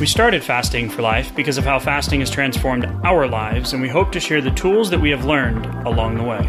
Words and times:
We 0.00 0.06
started 0.06 0.42
Fasting 0.42 0.88
for 0.88 1.02
Life 1.02 1.36
because 1.36 1.58
of 1.58 1.64
how 1.64 1.78
fasting 1.78 2.20
has 2.20 2.30
transformed 2.30 2.86
our 3.04 3.28
lives, 3.28 3.74
and 3.74 3.82
we 3.82 3.88
hope 3.90 4.10
to 4.12 4.18
share 4.18 4.40
the 4.40 4.50
tools 4.52 4.88
that 4.88 4.98
we 4.98 5.10
have 5.10 5.26
learned 5.26 5.66
along 5.86 6.16
the 6.16 6.22
way. 6.22 6.42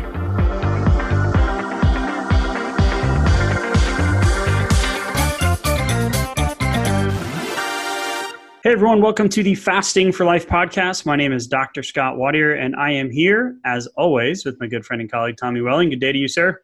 Hey 8.64 8.72
everyone, 8.72 9.02
welcome 9.02 9.28
to 9.28 9.44
the 9.44 9.56
Fasting 9.56 10.14
for 10.14 10.26
Life 10.26 10.48
podcast. 10.48 11.06
My 11.06 11.18
name 11.18 11.34
is 11.34 11.46
Dr. 11.46 11.84
Scott 11.84 12.16
Watier, 12.16 12.58
and 12.58 12.74
I 12.78 12.92
am 12.92 13.12
here, 13.12 13.58
as 13.66 13.86
always, 13.98 14.46
with 14.46 14.58
my 14.62 14.68
good 14.68 14.86
friend 14.86 15.02
and 15.02 15.12
colleague 15.12 15.36
Tommy 15.36 15.60
Welling. 15.60 15.90
Good 15.90 16.00
day 16.00 16.14
to 16.14 16.18
you, 16.18 16.30
sir. 16.30 16.62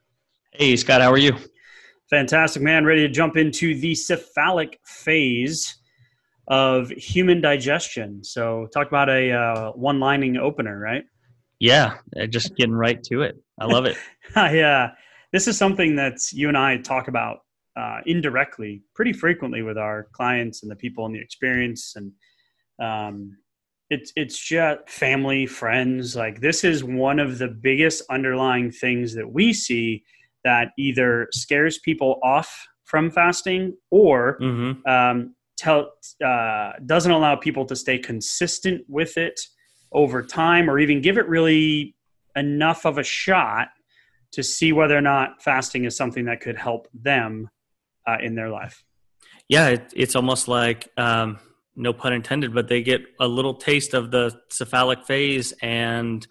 Hey, 0.54 0.78
Scott, 0.78 1.02
how 1.02 1.12
are 1.12 1.18
you? 1.18 1.36
Fantastic, 2.10 2.62
man. 2.62 2.86
Ready 2.86 3.06
to 3.06 3.14
jump 3.14 3.36
into 3.36 3.78
the 3.78 3.94
cephalic 3.94 4.80
phase 4.86 5.77
of 6.48 6.90
human 6.90 7.42
digestion. 7.42 8.24
So, 8.24 8.68
talk 8.74 8.88
about 8.88 9.10
a 9.10 9.32
uh, 9.32 9.72
one 9.72 10.00
lining 10.00 10.38
opener, 10.38 10.80
right? 10.80 11.04
Yeah, 11.60 11.98
just 12.30 12.56
getting 12.56 12.76
right 12.76 13.02
to 13.04 13.24
it. 13.24 13.36
I 13.60 13.66
love 13.66 13.86
it. 13.86 13.98
yeah, 14.36 14.90
uh, 14.92 14.96
this 15.34 15.48
is 15.48 15.58
something 15.58 15.96
that 15.96 16.20
you 16.32 16.48
and 16.48 16.58
I 16.58 16.78
talk 16.78 17.08
about 17.08 17.40
uh, 17.78 18.00
indirectly 18.06 18.82
pretty 18.96 19.14
frequently 19.14 19.62
with 19.62 19.78
our 19.78 20.08
clients 20.12 20.64
and 20.64 20.72
the 20.72 20.76
people 20.76 21.06
in 21.06 21.14
the 21.14 21.20
experience 21.20 21.94
and 21.96 22.12
um, 22.82 23.38
it's 23.90 24.12
it's 24.16 24.38
just 24.38 24.90
family 24.90 25.46
friends 25.46 26.16
like 26.16 26.42
this 26.42 26.64
is 26.64 26.84
one 26.84 27.20
of 27.20 27.38
the 27.38 27.48
biggest 27.48 28.04
underlying 28.10 28.72
things 28.72 29.14
that 29.14 29.32
we 29.32 29.54
see 29.54 30.04
that 30.44 30.70
either 30.78 31.28
scares 31.32 31.78
people 31.80 32.20
off 32.24 32.68
from 32.86 33.12
fasting 33.12 33.76
or 33.92 34.40
mm-hmm. 34.42 34.90
um, 34.90 35.36
tell 35.58 35.92
uh, 36.26 36.72
doesn't 36.86 37.12
allow 37.12 37.36
people 37.36 37.66
to 37.66 37.76
stay 37.76 37.98
consistent 37.98 38.84
with 38.88 39.18
it 39.18 39.40
over 39.92 40.22
time 40.24 40.70
or 40.70 40.80
even 40.80 41.02
give 41.02 41.18
it 41.18 41.28
really 41.28 41.96
enough 42.36 42.86
of 42.86 42.98
a 42.98 43.04
shot 43.04 43.70
to 44.32 44.44
see 44.44 44.74
whether 44.74 44.98
or 44.98 45.02
not 45.02 45.42
fasting 45.42 45.86
is 45.86 45.96
something 45.96 46.26
that 46.26 46.42
could 46.42 46.58
help 46.58 46.88
them 46.94 47.50
uh, 48.08 48.18
in 48.22 48.36
their 48.36 48.50
life. 48.50 48.84
Yeah, 49.50 49.70
it, 49.70 49.94
it's 49.96 50.16
almost 50.16 50.48
like 50.48 50.90
um, 50.98 51.40
no 51.76 51.94
pun 51.94 52.14
intended, 52.14 52.54
but 52.54 52.68
they 52.68 52.82
get 52.82 53.02
a 53.20 53.28
little 53.28 53.54
taste 53.54 53.94
of 53.94 54.12
the 54.12 54.38
cephalic 54.50 55.06
phase 55.06 55.54
and 55.62 56.28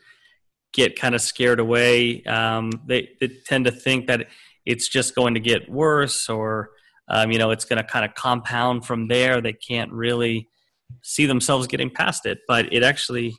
get 0.73 0.99
kind 0.99 1.15
of 1.15 1.23
scared 1.23 1.59
away. 1.59 2.23
Um, 2.25 2.71
they, 2.87 3.11
they, 3.21 3.29
tend 3.47 3.65
to 3.65 3.71
think 3.71 4.09
that 4.09 4.29
it's 4.67 4.89
just 4.89 5.15
going 5.15 5.35
to 5.35 5.41
get 5.41 5.71
worse, 5.71 6.29
or 6.29 6.71
um, 7.09 7.31
you 7.31 7.39
know, 7.39 7.51
it's 7.51 7.65
going 7.65 7.83
to 7.83 7.85
kind 7.85 8.05
of 8.05 8.15
compound 8.15 8.85
from 8.85 9.09
there. 9.09 9.41
They 9.41 9.53
can't 9.53 9.93
really 9.93 10.49
see 11.03 11.27
themselves 11.27 11.67
getting 11.67 11.91
past 11.91 12.27
it, 12.27 12.39
but 12.49 12.73
it 12.73 12.83
actually 12.83 13.37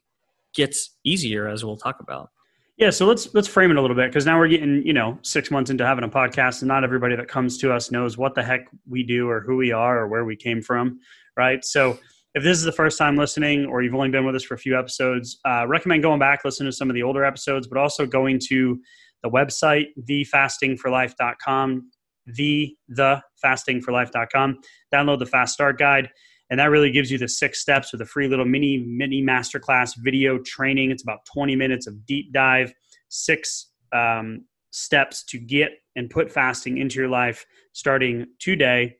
gets 0.55 0.95
easier, 1.03 1.47
as 1.47 1.63
we'll 1.63 1.77
talk 1.77 1.99
about. 1.99 2.29
Yeah, 2.77 2.91
so 2.91 3.07
let's 3.07 3.33
let's 3.33 3.47
frame 3.47 3.71
it 3.71 3.77
a 3.77 3.81
little 3.81 3.95
bit 3.95 4.09
because 4.09 4.27
now 4.27 4.37
we're 4.37 4.49
getting 4.49 4.85
you 4.85 4.93
know 4.93 5.17
six 5.23 5.49
months 5.49 5.71
into 5.71 5.85
having 5.85 6.03
a 6.03 6.09
podcast, 6.09 6.61
and 6.61 6.67
not 6.67 6.83
everybody 6.83 7.15
that 7.15 7.27
comes 7.27 7.57
to 7.59 7.73
us 7.73 7.89
knows 7.89 8.17
what 8.17 8.35
the 8.35 8.43
heck 8.43 8.67
we 8.87 9.03
do 9.03 9.27
or 9.27 9.41
who 9.41 9.57
we 9.57 9.71
are 9.71 9.99
or 9.99 10.07
where 10.07 10.25
we 10.25 10.35
came 10.35 10.61
from, 10.61 10.99
right? 11.35 11.65
So 11.65 11.97
if 12.35 12.43
this 12.43 12.55
is 12.59 12.63
the 12.63 12.71
first 12.71 12.99
time 12.99 13.15
listening 13.15 13.65
or 13.65 13.81
you've 13.81 13.95
only 13.95 14.09
been 14.09 14.25
with 14.25 14.35
us 14.35 14.43
for 14.43 14.53
a 14.53 14.59
few 14.59 14.77
episodes, 14.77 15.39
uh, 15.43 15.65
recommend 15.67 16.03
going 16.03 16.19
back 16.19 16.45
listen 16.45 16.67
to 16.67 16.71
some 16.71 16.87
of 16.87 16.93
the 16.93 17.01
older 17.01 17.25
episodes, 17.25 17.65
but 17.67 17.79
also 17.79 18.05
going 18.05 18.39
to 18.47 18.79
the 19.23 19.29
website 19.29 19.87
thefastingforlife.com, 20.07 21.89
the 22.27 22.75
the 22.87 23.21
thefastingforlife.com. 23.43 24.59
Download 24.93 25.19
the 25.19 25.25
Fast 25.25 25.53
Start 25.53 25.79
Guide 25.79 26.09
and 26.49 26.59
that 26.59 26.69
really 26.69 26.91
gives 26.91 27.11
you 27.11 27.17
the 27.17 27.27
six 27.27 27.59
steps 27.59 27.91
with 27.91 28.01
a 28.01 28.05
free 28.05 28.27
little 28.27 28.45
mini 28.45 28.83
mini 28.87 29.21
masterclass 29.21 29.93
video 29.97 30.37
training 30.39 30.91
it's 30.91 31.03
about 31.03 31.19
20 31.33 31.55
minutes 31.55 31.87
of 31.87 32.05
deep 32.05 32.31
dive 32.33 32.73
six 33.09 33.71
um, 33.93 34.45
steps 34.71 35.23
to 35.23 35.37
get 35.37 35.71
and 35.95 36.09
put 36.09 36.31
fasting 36.31 36.77
into 36.77 36.99
your 36.99 37.09
life 37.09 37.45
starting 37.73 38.25
today 38.39 38.95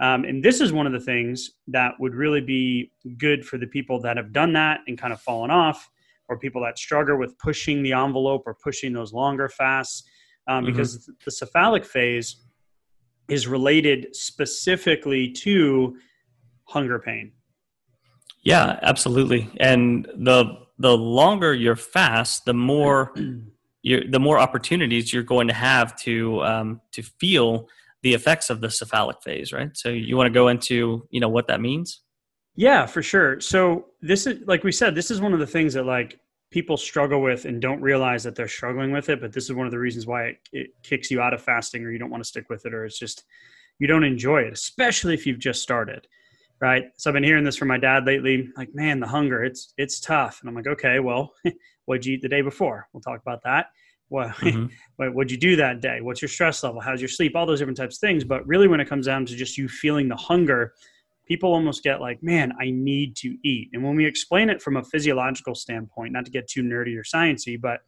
um, 0.00 0.24
and 0.24 0.42
this 0.42 0.60
is 0.60 0.72
one 0.72 0.86
of 0.86 0.92
the 0.92 1.00
things 1.00 1.50
that 1.68 1.92
would 2.00 2.14
really 2.14 2.40
be 2.40 2.90
good 3.18 3.44
for 3.44 3.56
the 3.56 3.66
people 3.66 4.00
that 4.00 4.16
have 4.16 4.32
done 4.32 4.52
that 4.52 4.80
and 4.86 4.98
kind 4.98 5.12
of 5.12 5.20
fallen 5.20 5.50
off 5.50 5.88
or 6.28 6.38
people 6.38 6.62
that 6.62 6.78
struggle 6.78 7.18
with 7.18 7.36
pushing 7.38 7.82
the 7.82 7.92
envelope 7.92 8.42
or 8.46 8.54
pushing 8.54 8.92
those 8.92 9.12
longer 9.12 9.48
fasts 9.48 10.02
um, 10.48 10.64
mm-hmm. 10.64 10.72
because 10.72 11.08
the 11.24 11.30
cephalic 11.30 11.84
phase 11.84 12.42
is 13.32 13.48
related 13.48 14.14
specifically 14.14 15.32
to 15.32 15.96
hunger 16.64 16.98
pain. 16.98 17.32
Yeah, 18.44 18.78
absolutely. 18.82 19.50
And 19.58 20.06
the 20.14 20.58
the 20.78 20.96
longer 20.96 21.54
your 21.54 21.76
fast, 21.76 22.44
the 22.44 22.52
more 22.52 23.12
you 23.82 24.06
the 24.08 24.20
more 24.20 24.38
opportunities 24.38 25.12
you're 25.12 25.22
going 25.22 25.48
to 25.48 25.54
have 25.54 25.96
to 26.00 26.42
um, 26.44 26.80
to 26.92 27.02
feel 27.02 27.68
the 28.02 28.12
effects 28.12 28.50
of 28.50 28.60
the 28.60 28.68
cephalic 28.68 29.22
phase, 29.22 29.52
right? 29.52 29.70
So 29.74 29.88
you 29.88 30.16
want 30.16 30.26
to 30.26 30.32
go 30.32 30.48
into 30.48 31.06
you 31.10 31.20
know 31.20 31.30
what 31.30 31.46
that 31.46 31.60
means? 31.60 32.02
Yeah, 32.54 32.84
for 32.84 33.02
sure. 33.02 33.40
So 33.40 33.86
this 34.02 34.26
is 34.26 34.46
like 34.46 34.62
we 34.62 34.72
said, 34.72 34.94
this 34.94 35.10
is 35.10 35.22
one 35.22 35.32
of 35.32 35.38
the 35.38 35.46
things 35.46 35.72
that 35.72 35.86
like 35.86 36.18
people 36.52 36.76
struggle 36.76 37.20
with 37.20 37.44
and 37.44 37.60
don't 37.60 37.80
realize 37.80 38.22
that 38.22 38.36
they're 38.36 38.46
struggling 38.46 38.92
with 38.92 39.08
it. 39.08 39.20
But 39.20 39.32
this 39.32 39.44
is 39.44 39.52
one 39.52 39.66
of 39.66 39.72
the 39.72 39.78
reasons 39.78 40.06
why 40.06 40.24
it, 40.24 40.36
it 40.52 40.70
kicks 40.82 41.10
you 41.10 41.20
out 41.20 41.34
of 41.34 41.42
fasting, 41.42 41.84
or 41.84 41.90
you 41.90 41.98
don't 41.98 42.10
want 42.10 42.22
to 42.22 42.28
stick 42.28 42.48
with 42.48 42.64
it, 42.66 42.74
or 42.74 42.84
it's 42.84 42.98
just 42.98 43.24
you 43.78 43.86
don't 43.88 44.04
enjoy 44.04 44.42
it, 44.42 44.52
especially 44.52 45.14
if 45.14 45.26
you've 45.26 45.40
just 45.40 45.62
started 45.62 46.06
right? 46.62 46.84
So 46.96 47.10
I've 47.10 47.14
been 47.14 47.24
hearing 47.24 47.44
this 47.44 47.56
from 47.56 47.68
my 47.68 47.76
dad 47.76 48.06
lately. 48.06 48.48
Like, 48.56 48.72
man, 48.72 49.00
the 49.00 49.06
hunger, 49.06 49.44
it's 49.44 49.74
it's 49.76 50.00
tough. 50.00 50.38
And 50.40 50.48
I'm 50.48 50.54
like, 50.54 50.68
okay, 50.68 51.00
well, 51.00 51.34
what'd 51.84 52.06
you 52.06 52.14
eat 52.14 52.22
the 52.22 52.28
day 52.28 52.40
before? 52.40 52.88
We'll 52.92 53.02
talk 53.02 53.20
about 53.20 53.42
that. 53.42 53.66
What 54.08 54.28
mm-hmm. 54.36 54.66
what'd 55.12 55.30
you 55.30 55.36
do 55.36 55.56
that 55.56 55.80
day? 55.80 56.00
What's 56.00 56.22
your 56.22 56.28
stress 56.28 56.62
level? 56.62 56.80
How's 56.80 57.00
your 57.00 57.08
sleep? 57.08 57.34
All 57.34 57.46
those 57.46 57.58
different 57.58 57.76
types 57.76 57.96
of 57.96 58.00
things. 58.00 58.22
But 58.22 58.46
really, 58.46 58.68
when 58.68 58.80
it 58.80 58.88
comes 58.88 59.06
down 59.06 59.26
to 59.26 59.36
just 59.36 59.58
you 59.58 59.68
feeling 59.68 60.08
the 60.08 60.16
hunger, 60.16 60.72
people 61.32 61.54
almost 61.54 61.82
get 61.82 61.98
like, 61.98 62.22
man, 62.22 62.52
I 62.60 62.70
need 62.70 63.16
to 63.16 63.34
eat. 63.42 63.70
And 63.72 63.82
when 63.82 63.96
we 63.96 64.04
explain 64.04 64.50
it 64.50 64.60
from 64.60 64.76
a 64.76 64.84
physiological 64.84 65.54
standpoint, 65.54 66.12
not 66.12 66.26
to 66.26 66.30
get 66.30 66.46
too 66.46 66.62
nerdy 66.62 66.94
or 66.94 67.04
sciencey, 67.04 67.58
but 67.58 67.80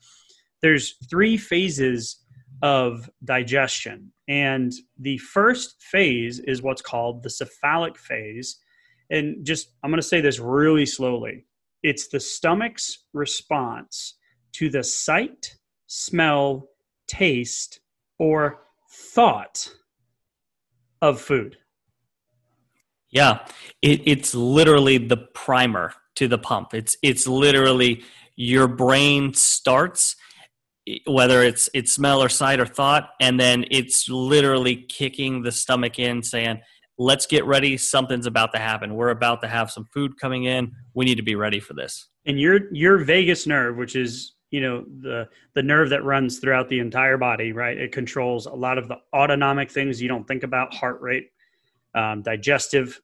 there's 0.63 0.95
three 1.11 1.37
phases 1.37 2.25
of 2.63 3.11
digestion. 3.23 4.11
And 4.29 4.73
the 4.99 5.19
first 5.19 5.83
phase 5.83 6.39
is 6.39 6.63
what's 6.63 6.81
called 6.81 7.23
the 7.23 7.29
cephalic 7.29 7.99
phase 7.99 8.57
and 9.11 9.45
just 9.45 9.75
I'm 9.83 9.91
going 9.91 10.01
to 10.01 10.07
say 10.07 10.23
this 10.23 10.39
really 10.39 10.87
slowly. 10.87 11.45
It's 11.83 12.09
the 12.09 12.21
stomach's 12.21 13.05
response 13.13 14.17
to 14.55 14.71
the 14.71 14.83
sight, 14.83 15.55
smell, 15.87 16.71
taste, 17.07 17.81
or 18.19 18.63
thought 18.91 19.69
of 21.03 21.21
food. 21.21 21.59
Yeah, 23.15 23.47
it, 23.81 24.03
it's 24.05 24.35
literally 24.35 24.99
the 24.99 25.17
primer 25.17 25.95
to 26.17 26.29
the 26.29 26.39
pump. 26.39 26.75
It's 26.75 26.99
it's 27.03 27.27
literally 27.27 28.05
your 28.37 28.69
brain 28.69 29.33
starts 29.33 30.17
whether 31.07 31.43
it's 31.43 31.71
it's 31.73 31.93
smell 31.93 32.23
or 32.23 32.29
sight 32.29 32.61
or 32.61 32.67
thought, 32.67 33.11
and 33.21 33.41
then 33.41 33.65
it's 33.71 34.09
literally 34.09 34.77
kicking 34.77 35.43
the 35.43 35.53
stomach 35.53 35.99
in, 35.99 36.23
saying, 36.23 36.61
let's 36.99 37.27
get 37.27 37.45
ready. 37.47 37.77
Something's 37.77 38.27
about 38.27 38.53
to 38.53 38.59
happen. 38.59 38.95
We're 38.95 39.11
about 39.11 39.41
to 39.43 39.49
have 39.49 39.71
some 39.71 39.87
food 39.87 40.19
coming 40.21 40.45
in. 40.45 40.73
We 40.95 41.05
need 41.05 41.17
to 41.17 41.23
be 41.23 41.35
ready 41.35 41.61
for 41.61 41.75
this. 41.75 42.09
And 42.27 42.39
your 42.39 42.73
your 42.73 42.99
vagus 42.99 43.47
nerve, 43.47 43.77
which 43.77 43.97
is 43.97 44.35
you 44.51 44.61
know 44.61 44.85
the 45.01 45.29
the 45.55 45.63
nerve 45.63 45.91
that 45.91 46.05
runs 46.05 46.39
throughout 46.39 46.69
the 46.69 46.81
entire 46.81 47.17
body, 47.17 47.53
right? 47.53 47.77
It 47.77 47.93
controls 47.93 48.47
a 48.47 48.55
lot 48.55 48.79
of 48.79 48.89
the 48.89 48.97
autonomic 49.15 49.71
things 49.71 50.03
you 50.03 50.09
don't 50.09 50.27
think 50.29 50.43
about: 50.43 50.75
heart 50.75 51.01
rate, 51.01 51.31
um, 51.95 52.23
digestive 52.23 53.01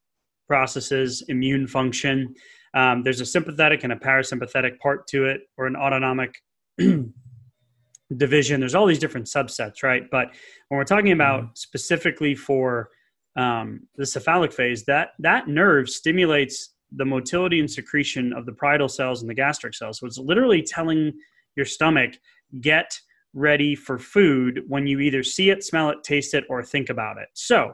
processes, 0.51 1.23
immune 1.29 1.65
function. 1.65 2.35
Um, 2.73 3.03
there's 3.03 3.21
a 3.21 3.25
sympathetic 3.25 3.85
and 3.85 3.93
a 3.93 3.95
parasympathetic 3.95 4.79
part 4.79 5.07
to 5.07 5.23
it, 5.23 5.43
or 5.57 5.65
an 5.65 5.77
autonomic 5.77 6.35
division. 8.17 8.59
There's 8.59 8.75
all 8.75 8.85
these 8.85 8.99
different 8.99 9.27
subsets, 9.27 9.81
right? 9.81 10.03
But 10.11 10.27
when 10.67 10.77
we're 10.77 10.83
talking 10.83 11.13
about 11.13 11.43
mm-hmm. 11.43 11.51
specifically 11.55 12.35
for 12.35 12.89
um, 13.37 13.87
the 13.95 14.05
cephalic 14.05 14.51
phase, 14.51 14.83
that 14.87 15.11
that 15.19 15.47
nerve 15.47 15.87
stimulates 15.87 16.73
the 16.91 17.05
motility 17.05 17.61
and 17.61 17.71
secretion 17.71 18.33
of 18.33 18.45
the 18.45 18.51
parietal 18.51 18.89
cells 18.89 19.21
and 19.21 19.29
the 19.29 19.33
gastric 19.33 19.73
cells. 19.73 19.99
So 19.99 20.05
it's 20.05 20.17
literally 20.17 20.61
telling 20.61 21.13
your 21.55 21.65
stomach 21.65 22.11
get 22.59 22.99
ready 23.33 23.73
for 23.73 23.97
food 23.97 24.63
when 24.67 24.85
you 24.85 24.99
either 24.99 25.23
see 25.23 25.49
it, 25.49 25.63
smell 25.63 25.91
it, 25.91 26.03
taste 26.03 26.33
it, 26.33 26.43
or 26.49 26.61
think 26.61 26.89
about 26.89 27.17
it. 27.19 27.29
So 27.35 27.71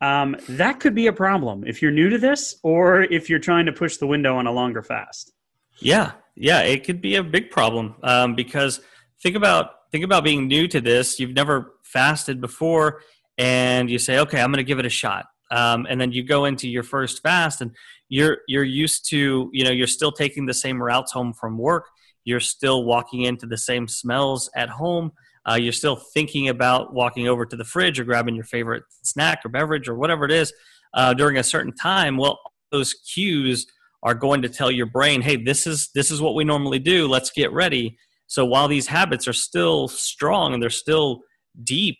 um, 0.00 0.36
that 0.48 0.80
could 0.80 0.94
be 0.94 1.06
a 1.06 1.12
problem 1.12 1.64
if 1.66 1.80
you're 1.80 1.90
new 1.90 2.08
to 2.10 2.18
this 2.18 2.56
or 2.62 3.02
if 3.02 3.30
you're 3.30 3.38
trying 3.38 3.66
to 3.66 3.72
push 3.72 3.96
the 3.96 4.06
window 4.06 4.36
on 4.36 4.46
a 4.46 4.52
longer 4.52 4.82
fast. 4.82 5.32
Yeah, 5.78 6.12
yeah, 6.34 6.60
it 6.60 6.84
could 6.84 7.00
be 7.00 7.16
a 7.16 7.22
big 7.22 7.50
problem 7.50 7.94
um, 8.02 8.34
because 8.34 8.80
think 9.22 9.36
about 9.36 9.70
think 9.92 10.04
about 10.04 10.24
being 10.24 10.48
new 10.48 10.68
to 10.68 10.80
this. 10.80 11.18
You've 11.18 11.34
never 11.34 11.74
fasted 11.82 12.40
before, 12.40 13.02
and 13.38 13.90
you 13.90 13.98
say, 13.98 14.18
"Okay, 14.18 14.40
I'm 14.40 14.50
going 14.50 14.58
to 14.58 14.68
give 14.68 14.78
it 14.78 14.86
a 14.86 14.90
shot." 14.90 15.26
Um, 15.50 15.86
and 15.88 16.00
then 16.00 16.12
you 16.12 16.24
go 16.24 16.44
into 16.44 16.68
your 16.68 16.82
first 16.82 17.22
fast, 17.22 17.60
and 17.60 17.74
you're 18.08 18.38
you're 18.48 18.64
used 18.64 19.08
to 19.10 19.50
you 19.52 19.64
know 19.64 19.70
you're 19.70 19.86
still 19.86 20.12
taking 20.12 20.46
the 20.46 20.54
same 20.54 20.82
routes 20.82 21.12
home 21.12 21.32
from 21.32 21.58
work. 21.58 21.86
You're 22.24 22.40
still 22.40 22.84
walking 22.84 23.22
into 23.22 23.46
the 23.46 23.58
same 23.58 23.88
smells 23.88 24.50
at 24.54 24.68
home. 24.68 25.12
Uh, 25.48 25.54
you're 25.54 25.72
still 25.72 25.96
thinking 25.96 26.48
about 26.48 26.92
walking 26.92 27.28
over 27.28 27.46
to 27.46 27.56
the 27.56 27.64
fridge 27.64 28.00
or 28.00 28.04
grabbing 28.04 28.34
your 28.34 28.44
favorite 28.44 28.82
snack 29.02 29.40
or 29.44 29.48
beverage 29.48 29.88
or 29.88 29.94
whatever 29.94 30.24
it 30.24 30.32
is 30.32 30.52
uh, 30.94 31.14
during 31.14 31.36
a 31.36 31.42
certain 31.42 31.72
time. 31.72 32.16
Well, 32.16 32.38
those 32.72 32.94
cues 32.94 33.66
are 34.02 34.14
going 34.14 34.42
to 34.42 34.48
tell 34.48 34.70
your 34.70 34.86
brain, 34.86 35.22
"Hey, 35.22 35.36
this 35.36 35.66
is 35.66 35.90
this 35.94 36.10
is 36.10 36.20
what 36.20 36.34
we 36.34 36.44
normally 36.44 36.78
do. 36.78 37.06
Let's 37.06 37.30
get 37.30 37.52
ready." 37.52 37.96
So 38.26 38.44
while 38.44 38.66
these 38.66 38.88
habits 38.88 39.28
are 39.28 39.32
still 39.32 39.86
strong 39.86 40.52
and 40.52 40.62
they're 40.62 40.70
still 40.70 41.20
deep, 41.62 41.96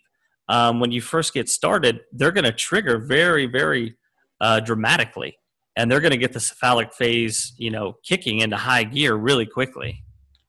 um, 0.49 0.81
when 0.81 0.91
you 0.91 0.99
first 0.99 1.33
get 1.33 1.47
started, 1.47 2.01
they're 2.11 2.33
going 2.33 2.43
to 2.43 2.51
trigger 2.51 2.97
very, 2.97 3.45
very 3.45 3.95
uh, 4.41 4.59
dramatically, 4.59 5.37
and 5.77 5.89
they're 5.89 6.01
going 6.01 6.11
to 6.11 6.17
get 6.17 6.33
the 6.33 6.39
cephalic 6.41 6.93
phase, 6.93 7.53
you 7.57 7.71
know, 7.71 7.95
kicking 8.03 8.39
into 8.39 8.57
high 8.57 8.83
gear 8.83 9.15
really 9.15 9.45
quickly 9.45 10.03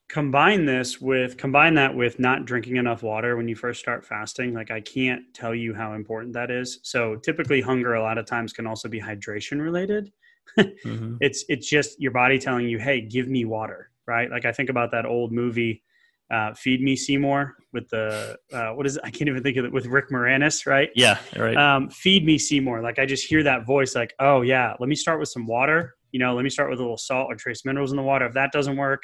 combine 0.09 0.65
this 0.65 1.01
with 1.01 1.37
combine 1.37 1.75
that 1.75 1.95
with 1.95 2.19
not 2.19 2.47
drinking 2.47 2.77
enough 2.77 3.03
water 3.03 3.37
when 3.37 3.47
you 3.47 3.55
first 3.55 3.79
start 3.79 4.05
fasting 4.05 4.55
like 4.55 4.71
i 4.71 4.81
can't 4.81 5.23
tell 5.35 5.55
you 5.55 5.75
how 5.75 5.93
important 5.93 6.33
that 6.33 6.51
is. 6.51 6.81
So 6.83 7.17
typically 7.17 7.61
hunger 7.61 7.95
a 7.95 8.03
lot 8.03 8.17
of 8.17 8.25
times 8.25 8.53
can 8.53 8.67
also 8.67 8.89
be 8.89 9.01
hydration 9.01 9.61
related. 9.61 10.13
Mm-hmm. 10.59 11.17
it's 11.21 11.45
it's 11.51 11.69
just 11.69 12.01
your 12.01 12.11
body 12.11 12.39
telling 12.39 12.67
you 12.67 12.79
hey 12.79 13.03
give 13.03 13.29
me 13.29 13.45
water 13.45 13.91
right? 14.07 14.31
Like 14.31 14.47
i 14.47 14.51
think 14.53 14.71
about 14.71 14.91
that 14.93 15.05
old 15.05 15.31
movie 15.31 15.83
uh, 16.31 16.55
feed 16.55 16.83
me 16.83 16.97
seymour 16.97 17.55
with 17.75 17.89
the 17.91 18.37
uh, 18.53 18.71
what 18.71 18.87
is 18.87 18.97
it? 18.97 19.03
i 19.05 19.11
can't 19.11 19.29
even 19.29 19.43
think 19.43 19.59
of 19.59 19.67
it 19.67 19.73
with 19.73 19.85
rick 19.85 20.09
moranis 20.09 20.67
right? 20.67 20.89
Yeah 20.95 21.19
right. 21.37 21.55
Um, 21.57 21.91
feed 21.91 22.25
me 22.25 22.39
seymour. 22.39 22.81
Like 22.81 22.99
i 22.99 23.05
just 23.05 23.27
hear 23.27 23.43
that 23.43 23.67
voice 23.67 23.95
like 23.95 24.15
oh 24.21 24.41
yeah 24.41 24.75
let 24.81 24.89
me 24.89 24.95
start 24.95 25.21
with 25.21 25.29
some 25.29 25.47
water. 25.47 25.95
You 26.13 26.19
know 26.19 26.35
let 26.35 26.45
me 26.45 26.51
start 26.51 26.71
with 26.71 26.79
a 26.79 26.83
little 26.83 26.97
salt 26.97 27.31
or 27.31 27.37
trace 27.37 27.67
minerals 27.67 27.91
in 27.93 27.99
the 27.99 28.03
water. 28.03 28.25
If 28.25 28.33
that 28.33 28.53
doesn't 28.53 28.77
work 28.79 29.03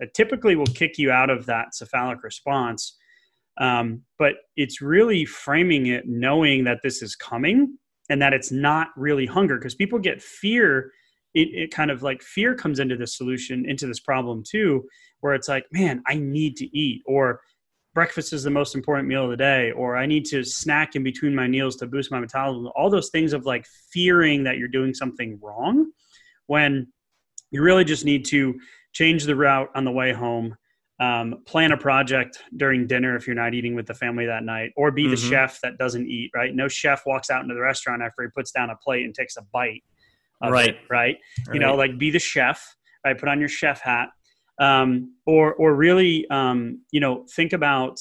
that 0.00 0.14
typically 0.14 0.56
will 0.56 0.66
kick 0.66 0.98
you 0.98 1.10
out 1.10 1.30
of 1.30 1.46
that 1.46 1.74
cephalic 1.74 2.22
response. 2.22 2.96
Um, 3.60 4.02
but 4.18 4.34
it's 4.56 4.80
really 4.80 5.24
framing 5.24 5.86
it 5.86 6.04
knowing 6.06 6.64
that 6.64 6.80
this 6.82 7.02
is 7.02 7.14
coming 7.14 7.78
and 8.10 8.20
that 8.20 8.32
it's 8.32 8.50
not 8.50 8.88
really 8.96 9.26
hunger 9.26 9.56
because 9.56 9.74
people 9.74 9.98
get 9.98 10.20
fear. 10.20 10.90
It, 11.34 11.48
it 11.52 11.70
kind 11.70 11.90
of 11.90 12.02
like 12.02 12.22
fear 12.22 12.54
comes 12.54 12.80
into 12.80 12.96
this 12.96 13.16
solution, 13.16 13.68
into 13.68 13.86
this 13.86 14.00
problem 14.00 14.42
too, 14.48 14.84
where 15.20 15.34
it's 15.34 15.48
like, 15.48 15.66
man, 15.72 16.02
I 16.06 16.16
need 16.16 16.56
to 16.56 16.76
eat, 16.76 17.02
or 17.06 17.40
breakfast 17.94 18.32
is 18.32 18.42
the 18.42 18.50
most 18.50 18.74
important 18.74 19.08
meal 19.08 19.24
of 19.24 19.30
the 19.30 19.36
day, 19.36 19.70
or 19.72 19.96
I 19.96 20.06
need 20.06 20.24
to 20.26 20.44
snack 20.44 20.96
in 20.96 21.04
between 21.04 21.34
my 21.34 21.46
meals 21.46 21.76
to 21.76 21.86
boost 21.86 22.10
my 22.10 22.20
metabolism. 22.20 22.70
All 22.74 22.90
those 22.90 23.10
things 23.10 23.32
of 23.32 23.46
like 23.46 23.66
fearing 23.92 24.44
that 24.44 24.58
you're 24.58 24.68
doing 24.68 24.92
something 24.92 25.38
wrong 25.40 25.90
when 26.46 26.88
you 27.50 27.62
really 27.62 27.84
just 27.84 28.04
need 28.04 28.24
to 28.26 28.54
change 28.94 29.24
the 29.24 29.36
route 29.36 29.68
on 29.74 29.84
the 29.84 29.92
way 29.92 30.12
home 30.12 30.56
um, 31.00 31.42
plan 31.44 31.72
a 31.72 31.76
project 31.76 32.38
during 32.56 32.86
dinner 32.86 33.16
if 33.16 33.26
you're 33.26 33.34
not 33.34 33.52
eating 33.52 33.74
with 33.74 33.86
the 33.86 33.94
family 33.94 34.26
that 34.26 34.44
night 34.44 34.70
or 34.76 34.90
be 34.92 35.02
mm-hmm. 35.02 35.10
the 35.10 35.16
chef 35.16 35.60
that 35.62 35.76
doesn't 35.76 36.06
eat 36.06 36.30
right? 36.34 36.54
No 36.54 36.68
chef 36.68 37.02
walks 37.04 37.30
out 37.30 37.42
into 37.42 37.54
the 37.54 37.60
restaurant 37.60 38.00
after 38.02 38.22
he 38.22 38.28
puts 38.34 38.52
down 38.52 38.70
a 38.70 38.76
plate 38.76 39.04
and 39.04 39.14
takes 39.14 39.36
a 39.36 39.42
bite 39.52 39.82
right. 40.42 40.70
It, 40.70 40.76
right. 40.88 41.16
right? 41.48 41.52
You 41.52 41.60
know 41.60 41.74
like 41.74 41.98
be 41.98 42.10
the 42.10 42.18
chef 42.20 42.76
right? 43.04 43.18
Put 43.18 43.28
on 43.28 43.40
your 43.40 43.48
chef 43.48 43.80
hat. 43.80 44.10
Um, 44.60 45.16
or 45.26 45.52
or 45.54 45.74
really 45.74 46.28
um, 46.30 46.82
you 46.92 47.00
know 47.00 47.26
think 47.34 47.52
about 47.52 47.98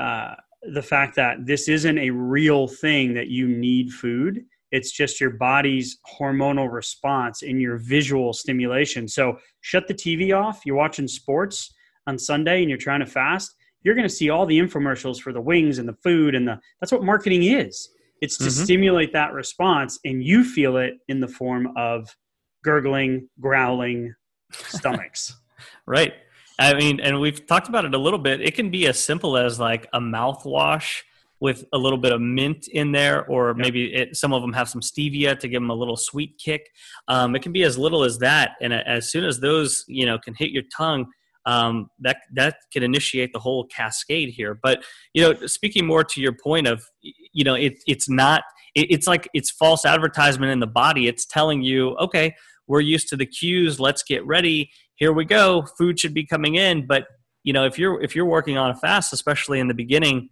uh, 0.00 0.34
the 0.62 0.82
fact 0.82 1.14
that 1.14 1.46
this 1.46 1.68
isn't 1.68 1.98
a 1.98 2.10
real 2.10 2.66
thing 2.66 3.14
that 3.14 3.28
you 3.28 3.46
need 3.46 3.92
food 3.92 4.44
it's 4.76 4.92
just 4.92 5.20
your 5.20 5.30
body's 5.30 5.98
hormonal 6.18 6.70
response 6.70 7.42
in 7.42 7.58
your 7.58 7.78
visual 7.78 8.34
stimulation. 8.34 9.08
So 9.08 9.38
shut 9.62 9.88
the 9.88 9.94
TV 9.94 10.36
off. 10.36 10.60
You're 10.66 10.76
watching 10.76 11.08
sports 11.08 11.72
on 12.06 12.18
Sunday 12.18 12.60
and 12.60 12.68
you're 12.68 12.78
trying 12.78 13.00
to 13.00 13.06
fast. 13.06 13.54
You're 13.82 13.94
going 13.94 14.06
to 14.06 14.14
see 14.14 14.28
all 14.28 14.44
the 14.44 14.58
infomercials 14.58 15.18
for 15.18 15.32
the 15.32 15.40
wings 15.40 15.78
and 15.78 15.88
the 15.88 15.96
food 16.04 16.34
and 16.34 16.46
the 16.46 16.60
that's 16.80 16.92
what 16.92 17.02
marketing 17.02 17.44
is. 17.44 17.88
It's 18.20 18.36
to 18.38 18.44
mm-hmm. 18.44 18.64
stimulate 18.64 19.14
that 19.14 19.32
response 19.32 19.98
and 20.04 20.22
you 20.22 20.44
feel 20.44 20.76
it 20.76 20.94
in 21.08 21.20
the 21.20 21.28
form 21.28 21.68
of 21.76 22.14
gurgling, 22.62 23.28
growling 23.40 24.14
stomachs. 24.52 25.34
right. 25.86 26.12
I 26.58 26.74
mean, 26.74 27.00
and 27.00 27.18
we've 27.20 27.46
talked 27.46 27.68
about 27.68 27.86
it 27.86 27.94
a 27.94 27.98
little 27.98 28.18
bit. 28.18 28.42
It 28.42 28.54
can 28.54 28.70
be 28.70 28.86
as 28.86 28.98
simple 28.98 29.38
as 29.38 29.58
like 29.58 29.86
a 29.94 30.00
mouthwash 30.00 31.02
with 31.40 31.64
a 31.72 31.78
little 31.78 31.98
bit 31.98 32.12
of 32.12 32.20
mint 32.20 32.68
in 32.68 32.92
there, 32.92 33.26
or 33.26 33.48
yep. 33.48 33.56
maybe 33.56 33.94
it, 33.94 34.16
some 34.16 34.32
of 34.32 34.42
them 34.42 34.52
have 34.52 34.68
some 34.68 34.80
stevia 34.80 35.38
to 35.38 35.48
give 35.48 35.60
them 35.60 35.70
a 35.70 35.74
little 35.74 35.96
sweet 35.96 36.38
kick. 36.38 36.70
Um, 37.08 37.36
it 37.36 37.42
can 37.42 37.52
be 37.52 37.62
as 37.62 37.76
little 37.76 38.04
as 38.04 38.18
that, 38.18 38.52
and 38.60 38.72
as 38.72 39.10
soon 39.10 39.24
as 39.24 39.40
those 39.40 39.84
you 39.86 40.06
know 40.06 40.18
can 40.18 40.34
hit 40.34 40.50
your 40.50 40.64
tongue, 40.74 41.06
um, 41.44 41.90
that 42.00 42.18
that 42.34 42.56
can 42.72 42.82
initiate 42.82 43.32
the 43.32 43.38
whole 43.38 43.64
cascade 43.66 44.30
here. 44.30 44.58
But 44.60 44.84
you 45.12 45.22
know, 45.22 45.46
speaking 45.46 45.86
more 45.86 46.04
to 46.04 46.20
your 46.20 46.32
point 46.32 46.66
of 46.66 46.84
you 47.02 47.44
know, 47.44 47.54
it, 47.54 47.74
it's 47.86 48.08
not. 48.08 48.42
It, 48.74 48.90
it's 48.90 49.06
like 49.06 49.28
it's 49.34 49.50
false 49.50 49.84
advertisement 49.84 50.52
in 50.52 50.60
the 50.60 50.66
body. 50.66 51.06
It's 51.06 51.26
telling 51.26 51.62
you, 51.62 51.96
okay, 51.96 52.34
we're 52.66 52.80
used 52.80 53.08
to 53.08 53.16
the 53.16 53.26
cues. 53.26 53.78
Let's 53.78 54.02
get 54.02 54.26
ready. 54.26 54.70
Here 54.96 55.12
we 55.12 55.24
go. 55.24 55.66
Food 55.76 56.00
should 56.00 56.14
be 56.14 56.24
coming 56.24 56.54
in, 56.54 56.86
but 56.86 57.06
you 57.44 57.52
know, 57.52 57.64
if 57.64 57.78
you're 57.78 58.02
if 58.02 58.16
you're 58.16 58.26
working 58.26 58.56
on 58.56 58.70
a 58.70 58.74
fast, 58.74 59.12
especially 59.12 59.60
in 59.60 59.68
the 59.68 59.74
beginning 59.74 60.30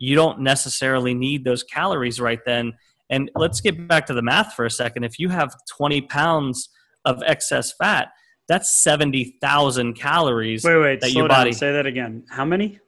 you 0.00 0.14
don't 0.14 0.40
necessarily 0.40 1.14
need 1.14 1.44
those 1.44 1.62
calories 1.62 2.20
right 2.20 2.40
then. 2.46 2.72
And 3.10 3.30
let's 3.36 3.60
get 3.60 3.86
back 3.86 4.06
to 4.06 4.14
the 4.14 4.22
math 4.22 4.54
for 4.54 4.64
a 4.64 4.70
second. 4.70 5.04
If 5.04 5.18
you 5.18 5.28
have 5.28 5.54
20 5.76 6.02
pounds 6.02 6.68
of 7.04 7.22
excess 7.24 7.72
fat, 7.72 8.08
that's 8.48 8.82
70,000 8.82 9.94
calories. 9.94 10.64
Wait, 10.64 10.76
wait, 10.78 11.00
that 11.00 11.12
your 11.12 11.28
body. 11.28 11.50
Down. 11.50 11.58
Say 11.58 11.72
that 11.72 11.86
again. 11.86 12.24
How 12.30 12.44
many? 12.44 12.80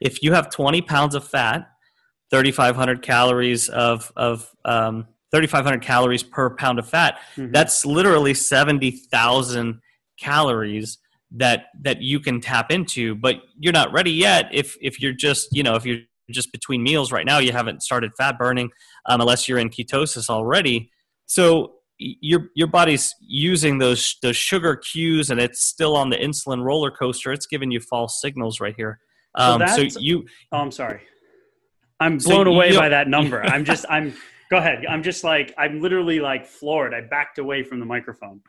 If 0.00 0.22
you 0.22 0.32
have 0.32 0.50
20 0.50 0.82
pounds 0.82 1.14
of 1.14 1.26
fat, 1.26 1.68
3,500 2.30 3.02
calories 3.02 3.68
of, 3.68 4.12
of 4.16 4.48
um, 4.64 5.06
3,500 5.32 5.82
calories 5.82 6.22
per 6.22 6.50
pound 6.50 6.78
of 6.78 6.88
fat, 6.88 7.18
mm-hmm. 7.36 7.52
that's 7.52 7.84
literally 7.84 8.34
70,000 8.34 9.80
calories 10.18 10.98
that 11.30 11.66
that 11.82 12.00
you 12.00 12.18
can 12.20 12.40
tap 12.40 12.70
into 12.70 13.14
but 13.14 13.36
you're 13.58 13.72
not 13.72 13.92
ready 13.92 14.10
yet 14.10 14.48
if 14.50 14.76
if 14.80 15.00
you're 15.00 15.12
just 15.12 15.54
you 15.54 15.62
know 15.62 15.74
if 15.74 15.84
you're 15.84 15.98
just 16.30 16.52
between 16.52 16.82
meals 16.82 17.12
right 17.12 17.26
now 17.26 17.38
you 17.38 17.52
haven't 17.52 17.82
started 17.82 18.12
fat 18.16 18.38
burning 18.38 18.70
um, 19.06 19.20
unless 19.20 19.48
you're 19.48 19.58
in 19.58 19.70
ketosis 19.70 20.28
already. 20.28 20.90
So 21.26 21.74
your 21.98 22.48
your 22.54 22.68
body's 22.68 23.14
using 23.20 23.78
those 23.78 24.16
those 24.22 24.36
sugar 24.36 24.76
cues 24.76 25.30
and 25.30 25.40
it's 25.40 25.64
still 25.64 25.96
on 25.96 26.10
the 26.10 26.16
insulin 26.16 26.62
roller 26.62 26.90
coaster. 26.90 27.32
It's 27.32 27.46
giving 27.46 27.70
you 27.70 27.80
false 27.80 28.20
signals 28.20 28.60
right 28.60 28.74
here. 28.76 29.00
Um, 29.34 29.62
so, 29.68 29.88
so 29.88 30.00
you 30.00 30.24
oh 30.52 30.58
i'm 30.58 30.70
sorry. 30.70 31.00
I'm 32.00 32.18
blown 32.18 32.46
so 32.46 32.52
away 32.52 32.76
by 32.76 32.88
that 32.88 33.08
number. 33.08 33.42
I'm 33.42 33.64
just 33.64 33.84
i'm 33.90 34.14
go 34.50 34.58
ahead. 34.58 34.84
I'm 34.88 35.02
just 35.02 35.24
like 35.24 35.54
i'm 35.58 35.80
literally 35.80 36.20
like 36.20 36.46
floored. 36.46 36.94
I 36.94 37.00
backed 37.00 37.38
away 37.38 37.62
from 37.64 37.80
the 37.80 37.86
microphone. 37.86 38.40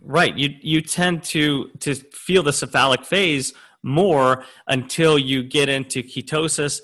Right. 0.00 0.36
You 0.36 0.54
you 0.60 0.80
tend 0.80 1.22
to 1.24 1.70
to 1.80 1.94
feel 1.94 2.42
the 2.42 2.52
cephalic 2.52 3.04
phase 3.04 3.52
more 3.82 4.44
until 4.66 5.18
you 5.18 5.42
get 5.42 5.68
into 5.68 6.02
ketosis 6.02 6.80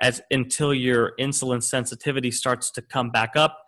as 0.00 0.20
until 0.30 0.72
your 0.74 1.12
insulin 1.18 1.62
sensitivity 1.62 2.30
starts 2.30 2.70
to 2.72 2.82
come 2.82 3.10
back 3.10 3.36
up. 3.36 3.58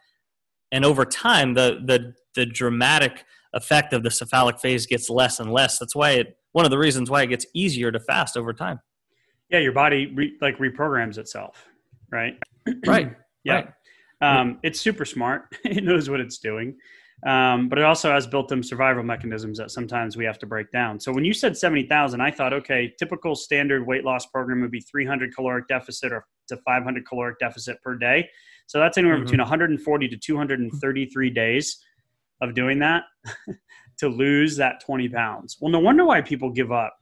And 0.72 0.84
over 0.84 1.04
time 1.04 1.54
the 1.54 1.80
the 1.84 2.14
the 2.34 2.46
dramatic 2.46 3.24
effect 3.52 3.92
of 3.92 4.02
the 4.02 4.10
cephalic 4.10 4.58
phase 4.58 4.86
gets 4.86 5.08
less 5.08 5.38
and 5.38 5.52
less. 5.52 5.78
That's 5.78 5.94
why 5.94 6.12
it 6.12 6.36
one 6.52 6.64
of 6.64 6.70
the 6.70 6.78
reasons 6.78 7.10
why 7.10 7.22
it 7.22 7.28
gets 7.28 7.46
easier 7.54 7.92
to 7.92 8.00
fast 8.00 8.36
over 8.36 8.52
time. 8.52 8.80
Yeah 9.50 9.58
your 9.58 9.72
body 9.72 10.06
re, 10.14 10.36
like 10.40 10.58
reprograms 10.58 11.18
itself 11.18 11.68
right? 12.14 12.38
Right 12.86 13.14
yeah. 13.44 13.54
right. 13.54 13.68
Um, 14.20 14.58
it's 14.62 14.80
super 14.80 15.04
smart. 15.04 15.54
It 15.64 15.84
knows 15.84 16.08
what 16.08 16.20
it's 16.20 16.38
doing 16.38 16.76
um, 17.26 17.68
but 17.68 17.78
it 17.78 17.84
also 17.84 18.10
has 18.10 18.26
built-in 18.26 18.62
survival 18.62 19.02
mechanisms 19.02 19.58
that 19.58 19.70
sometimes 19.70 20.16
we 20.16 20.24
have 20.24 20.38
to 20.38 20.46
break 20.46 20.70
down. 20.70 21.00
So 21.00 21.12
when 21.12 21.24
you 21.24 21.32
said 21.32 21.56
70,000, 21.56 22.20
I 22.20 22.30
thought, 22.30 22.52
okay, 22.52 22.92
typical 22.98 23.34
standard 23.34 23.86
weight 23.86 24.04
loss 24.04 24.26
program 24.26 24.60
would 24.60 24.70
be 24.70 24.80
300 24.80 25.34
caloric 25.34 25.66
deficit 25.68 26.12
or 26.12 26.26
to 26.48 26.56
500 26.58 27.06
caloric 27.06 27.38
deficit 27.38 27.80
per 27.82 27.96
day. 27.96 28.28
So 28.66 28.78
that's 28.78 28.98
anywhere 28.98 29.16
mm-hmm. 29.16 29.24
between 29.24 29.40
140 29.40 30.08
to 30.08 30.16
233 30.16 31.30
days 31.30 31.78
of 32.42 32.54
doing 32.54 32.78
that 32.80 33.04
to 33.98 34.08
lose 34.08 34.56
that 34.56 34.82
20 34.84 35.08
pounds. 35.08 35.56
Well, 35.60 35.70
no 35.70 35.78
wonder 35.78 36.04
why 36.04 36.20
people 36.20 36.50
give 36.50 36.72
up 36.72 36.94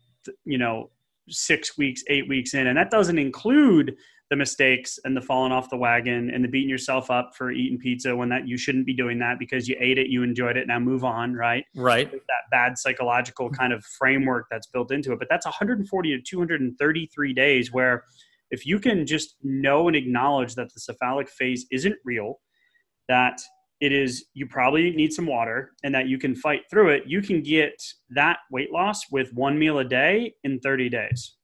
you 0.45 0.59
know, 0.59 0.91
six 1.29 1.79
weeks, 1.79 2.03
eight 2.09 2.29
weeks 2.29 2.55
in. 2.55 2.67
And 2.67 2.77
that 2.77 2.91
doesn't 2.91 3.19
include 3.19 3.97
the 4.33 4.37
mistakes 4.37 4.99
and 5.05 5.15
the 5.15 5.21
falling 5.21 5.53
off 5.53 5.69
the 5.69 5.77
wagon 5.77 6.31
and 6.31 6.43
the 6.43 6.49
beating 6.49 6.71
yourself 6.71 7.11
up 7.11 7.33
for 7.37 7.51
eating 7.51 7.79
pizza 7.79 8.17
when 8.17 8.31
that 8.31 8.49
you 8.49 8.57
shouldn't 8.57 8.87
be 8.87 8.95
doing 8.95 9.19
that 9.19 9.39
because 9.39 9.69
you 9.69 9.77
ate 9.79 9.99
it, 9.99 10.07
you 10.07 10.23
enjoyed 10.23 10.57
it, 10.57 10.67
now 10.67 10.79
move 10.79 11.05
on, 11.05 11.35
right? 11.35 11.67
Right. 11.77 12.11
That 12.11 12.51
bad 12.51 12.79
psychological 12.79 13.49
mm-hmm. 13.49 13.57
kind 13.57 13.75
of 13.75 13.85
framework 13.85 14.47
that's 14.51 14.67
built 14.69 14.91
into 14.91 15.13
it. 15.13 15.19
But 15.19 15.29
that's 15.29 15.45
140 15.45 16.17
to 16.17 16.23
233 16.23 17.35
days 17.35 17.75
where 17.75 18.05
if 18.51 18.65
you 18.65 18.81
can 18.81 19.05
just 19.05 19.37
know 19.43 19.87
and 19.87 19.95
acknowledge 19.95 20.55
that 20.55 20.73
the 20.73 20.81
cephalic 20.81 21.29
phase 21.29 21.67
isn't 21.71 21.97
real, 22.03 22.41
that 23.09 23.39
it 23.83 23.93
is 23.93 24.25
you 24.33 24.47
probably 24.47 24.93
need 24.93 25.13
some 25.13 25.27
water 25.27 25.73
and 25.85 25.95
that 25.95 26.09
you 26.09 26.17
can 26.17 26.35
fight 26.35 26.63
through 26.71 26.89
it, 26.89 27.03
you 27.05 27.21
can 27.21 27.43
get 27.43 27.75
that 28.09 28.39
weight 28.51 28.73
loss 28.73 29.03
with 29.11 29.31
one 29.35 29.59
meal 29.59 29.81
a 29.81 29.85
day 29.85 30.33
in 30.43 30.59
30 30.61 30.89
days. 30.89 31.37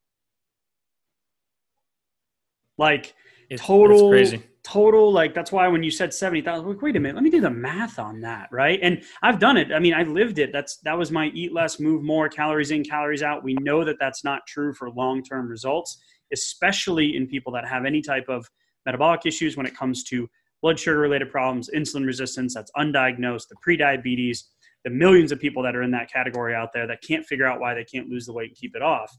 Like 2.78 3.14
it's, 3.50 3.62
total 3.62 4.12
it's 4.12 4.30
crazy. 4.30 4.44
Total 4.62 5.10
like 5.10 5.34
that's 5.34 5.50
why 5.50 5.66
when 5.68 5.82
you 5.82 5.90
said 5.90 6.12
seventy 6.12 6.42
thousand, 6.42 6.68
like 6.68 6.82
wait 6.82 6.94
a 6.96 7.00
minute, 7.00 7.14
let 7.14 7.24
me 7.24 7.30
do 7.30 7.40
the 7.40 7.50
math 7.50 7.98
on 7.98 8.20
that, 8.20 8.48
right? 8.52 8.78
And 8.82 9.02
I've 9.22 9.38
done 9.38 9.56
it. 9.56 9.72
I 9.72 9.78
mean, 9.78 9.94
I 9.94 10.02
lived 10.02 10.38
it. 10.38 10.52
That's 10.52 10.76
that 10.78 10.96
was 10.96 11.10
my 11.10 11.26
eat 11.34 11.54
less, 11.54 11.80
move 11.80 12.02
more, 12.02 12.28
calories 12.28 12.70
in, 12.70 12.84
calories 12.84 13.22
out. 13.22 13.42
We 13.42 13.54
know 13.60 13.84
that 13.84 13.96
that's 13.98 14.24
not 14.24 14.46
true 14.46 14.74
for 14.74 14.90
long 14.90 15.22
term 15.22 15.48
results, 15.48 15.98
especially 16.32 17.16
in 17.16 17.26
people 17.26 17.52
that 17.52 17.66
have 17.66 17.86
any 17.86 18.02
type 18.02 18.28
of 18.28 18.46
metabolic 18.84 19.24
issues 19.24 19.56
when 19.56 19.64
it 19.64 19.74
comes 19.74 20.04
to 20.04 20.28
blood 20.60 20.78
sugar 20.78 20.98
related 20.98 21.30
problems, 21.30 21.70
insulin 21.74 22.04
resistance 22.04 22.54
that's 22.54 22.70
undiagnosed, 22.76 23.48
the 23.48 23.56
prediabetes, 23.66 24.42
the 24.84 24.90
millions 24.90 25.32
of 25.32 25.40
people 25.40 25.62
that 25.62 25.76
are 25.76 25.82
in 25.82 25.90
that 25.92 26.10
category 26.10 26.54
out 26.54 26.70
there 26.74 26.86
that 26.86 27.00
can't 27.02 27.24
figure 27.24 27.46
out 27.46 27.60
why 27.60 27.74
they 27.74 27.84
can't 27.84 28.08
lose 28.08 28.26
the 28.26 28.32
weight 28.32 28.50
and 28.50 28.56
keep 28.56 28.74
it 28.76 28.82
off. 28.82 29.16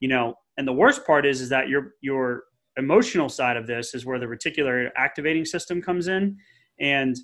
You 0.00 0.08
know, 0.08 0.34
and 0.58 0.66
the 0.66 0.72
worst 0.72 1.06
part 1.06 1.24
is 1.24 1.40
is 1.40 1.48
that 1.48 1.68
your 1.68 1.94
your 2.00 2.44
emotional 2.76 3.28
side 3.28 3.56
of 3.56 3.66
this 3.66 3.94
is 3.94 4.06
where 4.06 4.18
the 4.18 4.26
reticular 4.26 4.90
activating 4.96 5.44
system 5.44 5.82
comes 5.82 6.08
in. 6.08 6.36
And 6.80 7.16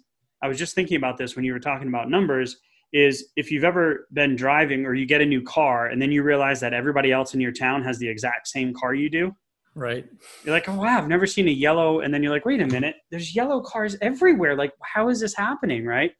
I 0.42 0.48
was 0.48 0.58
just 0.58 0.74
thinking 0.74 0.96
about 0.96 1.16
this 1.16 1.36
when 1.36 1.44
you 1.44 1.52
were 1.52 1.60
talking 1.60 1.88
about 1.88 2.10
numbers 2.10 2.56
is 2.92 3.28
if 3.36 3.50
you've 3.50 3.64
ever 3.64 4.06
been 4.12 4.34
driving 4.34 4.86
or 4.86 4.94
you 4.94 5.04
get 5.04 5.20
a 5.20 5.26
new 5.26 5.42
car 5.42 5.86
and 5.88 6.00
then 6.00 6.10
you 6.10 6.22
realize 6.22 6.60
that 6.60 6.72
everybody 6.72 7.12
else 7.12 7.34
in 7.34 7.40
your 7.40 7.52
town 7.52 7.82
has 7.82 7.98
the 7.98 8.08
exact 8.08 8.48
same 8.48 8.72
car 8.72 8.94
you 8.94 9.10
do. 9.10 9.32
Right. 9.74 10.06
You're 10.42 10.54
like, 10.54 10.68
oh 10.68 10.74
wow, 10.74 10.98
I've 10.98 11.08
never 11.08 11.26
seen 11.26 11.48
a 11.48 11.52
yellow. 11.52 12.00
And 12.00 12.12
then 12.12 12.22
you're 12.22 12.32
like, 12.32 12.46
wait 12.46 12.60
a 12.60 12.66
minute, 12.66 12.96
there's 13.10 13.34
yellow 13.34 13.60
cars 13.60 13.96
everywhere. 14.00 14.56
Like, 14.56 14.72
how 14.82 15.08
is 15.08 15.20
this 15.20 15.34
happening? 15.34 15.84
Right. 15.84 16.12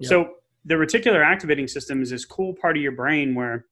Yep. 0.00 0.08
So 0.08 0.34
the 0.64 0.74
reticular 0.74 1.24
activating 1.24 1.66
system 1.66 2.02
is 2.02 2.10
this 2.10 2.24
cool 2.24 2.54
part 2.54 2.76
of 2.76 2.82
your 2.82 2.92
brain 2.92 3.34
where 3.34 3.66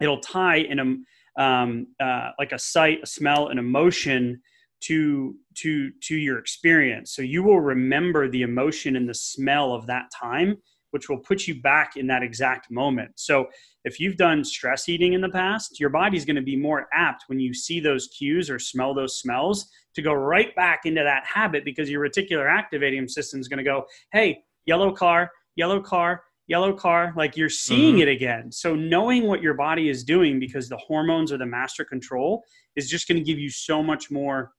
it'll 0.00 0.20
tie 0.20 0.56
in 0.56 0.78
a 0.78 0.96
um, 1.38 1.86
uh, 2.00 2.30
like 2.38 2.52
a 2.52 2.58
sight, 2.58 3.00
a 3.02 3.06
smell, 3.06 3.48
an 3.48 3.58
emotion 3.58 4.40
to 4.82 5.34
to 5.54 5.90
to 6.02 6.16
your 6.16 6.38
experience. 6.38 7.14
So 7.14 7.22
you 7.22 7.42
will 7.42 7.60
remember 7.60 8.28
the 8.28 8.42
emotion 8.42 8.96
and 8.96 9.08
the 9.08 9.14
smell 9.14 9.72
of 9.72 9.86
that 9.86 10.10
time, 10.14 10.56
which 10.90 11.08
will 11.08 11.18
put 11.18 11.46
you 11.46 11.60
back 11.60 11.96
in 11.96 12.06
that 12.08 12.22
exact 12.22 12.70
moment. 12.70 13.12
So 13.16 13.46
if 13.84 13.98
you've 14.00 14.16
done 14.16 14.44
stress 14.44 14.88
eating 14.88 15.14
in 15.14 15.20
the 15.20 15.28
past, 15.28 15.80
your 15.80 15.90
body's 15.90 16.24
going 16.24 16.36
to 16.36 16.42
be 16.42 16.56
more 16.56 16.88
apt 16.92 17.24
when 17.28 17.38
you 17.38 17.54
see 17.54 17.80
those 17.80 18.08
cues 18.08 18.50
or 18.50 18.58
smell 18.58 18.94
those 18.94 19.18
smells 19.18 19.68
to 19.94 20.02
go 20.02 20.12
right 20.12 20.54
back 20.56 20.80
into 20.84 21.02
that 21.02 21.24
habit 21.24 21.64
because 21.64 21.88
your 21.88 22.06
reticular 22.06 22.50
activating 22.50 23.08
system 23.08 23.40
is 23.40 23.48
going 23.48 23.58
to 23.58 23.64
go, 23.64 23.84
hey, 24.12 24.42
yellow 24.66 24.92
car, 24.92 25.30
yellow 25.56 25.80
car, 25.80 26.22
yellow 26.46 26.72
car 26.72 27.12
like 27.16 27.36
you're 27.36 27.48
seeing 27.48 27.94
mm-hmm. 27.94 28.02
it 28.02 28.08
again. 28.08 28.52
So 28.52 28.74
knowing 28.74 29.26
what 29.26 29.42
your 29.42 29.54
body 29.54 29.88
is 29.88 30.04
doing 30.04 30.38
because 30.38 30.68
the 30.68 30.76
hormones 30.76 31.32
are 31.32 31.38
the 31.38 31.46
master 31.46 31.84
control 31.84 32.44
is 32.76 32.88
just 32.88 33.08
going 33.08 33.18
to 33.18 33.24
give 33.24 33.38
you 33.38 33.50
so 33.50 33.82
much 33.82 34.10
more 34.10 34.52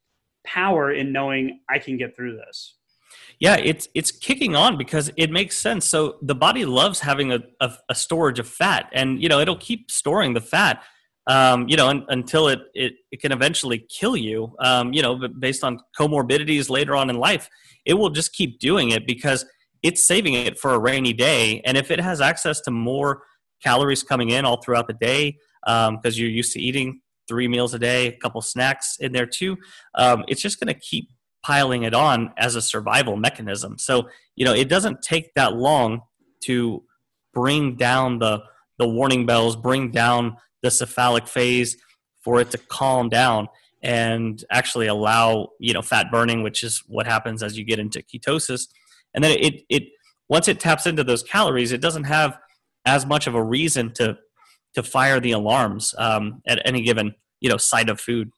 power 0.45 0.91
in 0.91 1.11
knowing 1.11 1.59
i 1.69 1.77
can 1.77 1.97
get 1.97 2.15
through 2.15 2.37
this. 2.37 2.75
Yeah 3.39 3.55
it's 3.57 3.87
it's 3.93 4.11
kicking 4.11 4.55
on 4.55 4.77
because 4.77 5.11
it 5.17 5.31
makes 5.31 5.57
sense. 5.57 5.85
So 5.85 6.17
the 6.21 6.35
body 6.35 6.65
loves 6.65 6.99
having 6.99 7.31
a, 7.31 7.39
a, 7.61 7.73
a 7.89 7.95
storage 7.95 8.39
of 8.39 8.47
fat 8.47 8.89
and 8.93 9.21
you 9.21 9.29
know 9.29 9.39
it'll 9.39 9.57
keep 9.57 9.91
storing 9.91 10.33
the 10.33 10.41
fat 10.41 10.83
um, 11.27 11.67
you 11.67 11.75
know, 11.75 11.89
un, 11.89 12.05
until 12.07 12.47
it, 12.47 12.61
it, 12.73 12.93
it 13.11 13.21
can 13.21 13.33
eventually 13.33 13.85
kill 13.89 14.15
you, 14.15 14.55
um, 14.59 14.93
you 14.93 15.01
know, 15.01 15.19
based 15.39 15.63
on 15.63 15.79
comorbidities 15.99 16.69
later 16.69 16.95
on 16.95 17.09
in 17.09 17.17
life, 17.17 17.49
it 17.85 17.95
will 17.95 18.09
just 18.09 18.33
keep 18.33 18.59
doing 18.59 18.91
it 18.91 19.05
because 19.05 19.45
it's 19.83 20.05
saving 20.05 20.33
it 20.33 20.59
for 20.59 20.73
a 20.73 20.79
rainy 20.79 21.13
day. 21.13 21.61
And 21.65 21.77
if 21.77 21.91
it 21.91 21.99
has 21.99 22.21
access 22.21 22.61
to 22.61 22.71
more 22.71 23.23
calories 23.63 24.03
coming 24.03 24.29
in 24.29 24.45
all 24.45 24.61
throughout 24.61 24.87
the 24.87 24.93
day, 24.93 25.37
because 25.65 25.87
um, 25.87 25.99
you're 26.03 26.29
used 26.29 26.53
to 26.53 26.61
eating 26.61 27.01
three 27.27 27.47
meals 27.47 27.73
a 27.73 27.79
day, 27.79 28.07
a 28.07 28.17
couple 28.17 28.41
snacks 28.41 28.97
in 28.99 29.11
there 29.11 29.25
too, 29.25 29.57
um, 29.95 30.23
it's 30.27 30.41
just 30.41 30.59
going 30.59 30.73
to 30.73 30.79
keep 30.79 31.09
piling 31.43 31.83
it 31.83 31.93
on 31.93 32.33
as 32.37 32.55
a 32.55 32.61
survival 32.61 33.15
mechanism. 33.15 33.77
So, 33.77 34.09
you 34.35 34.45
know, 34.45 34.53
it 34.53 34.69
doesn't 34.69 35.01
take 35.01 35.33
that 35.35 35.55
long 35.55 36.01
to 36.41 36.83
bring 37.33 37.75
down 37.75 38.19
the, 38.19 38.43
the 38.77 38.87
warning 38.87 39.25
bells, 39.25 39.55
bring 39.55 39.91
down 39.91 40.37
the 40.61 40.71
cephalic 40.71 41.27
phase 41.27 41.77
for 42.21 42.39
it 42.41 42.51
to 42.51 42.57
calm 42.57 43.09
down 43.09 43.47
and 43.83 44.43
actually 44.51 44.87
allow, 44.87 45.49
you 45.59 45.73
know, 45.73 45.81
fat 45.81 46.11
burning, 46.11 46.43
which 46.43 46.63
is 46.63 46.83
what 46.87 47.05
happens 47.05 47.43
as 47.43 47.57
you 47.57 47.63
get 47.63 47.79
into 47.79 48.01
ketosis 48.01 48.67
and 49.17 49.23
then 49.23 49.31
it 49.31 49.63
it 49.67 49.83
once 50.29 50.47
it 50.47 50.59
taps 50.59 50.85
into 50.85 51.03
those 51.03 51.23
calories, 51.23 51.71
it 51.71 51.81
doesn't 51.81 52.03
have 52.03 52.37
as 52.85 53.05
much 53.05 53.25
of 53.25 53.33
a 53.33 53.43
reason 53.43 53.91
to 53.93 54.15
to 54.75 54.83
fire 54.83 55.19
the 55.19 55.31
alarms 55.31 55.95
um, 55.97 56.43
at 56.47 56.61
any 56.65 56.83
given 56.83 57.15
you 57.41 57.49
know 57.49 57.57
sight 57.57 57.89
of 57.89 57.99
food. 57.99 58.31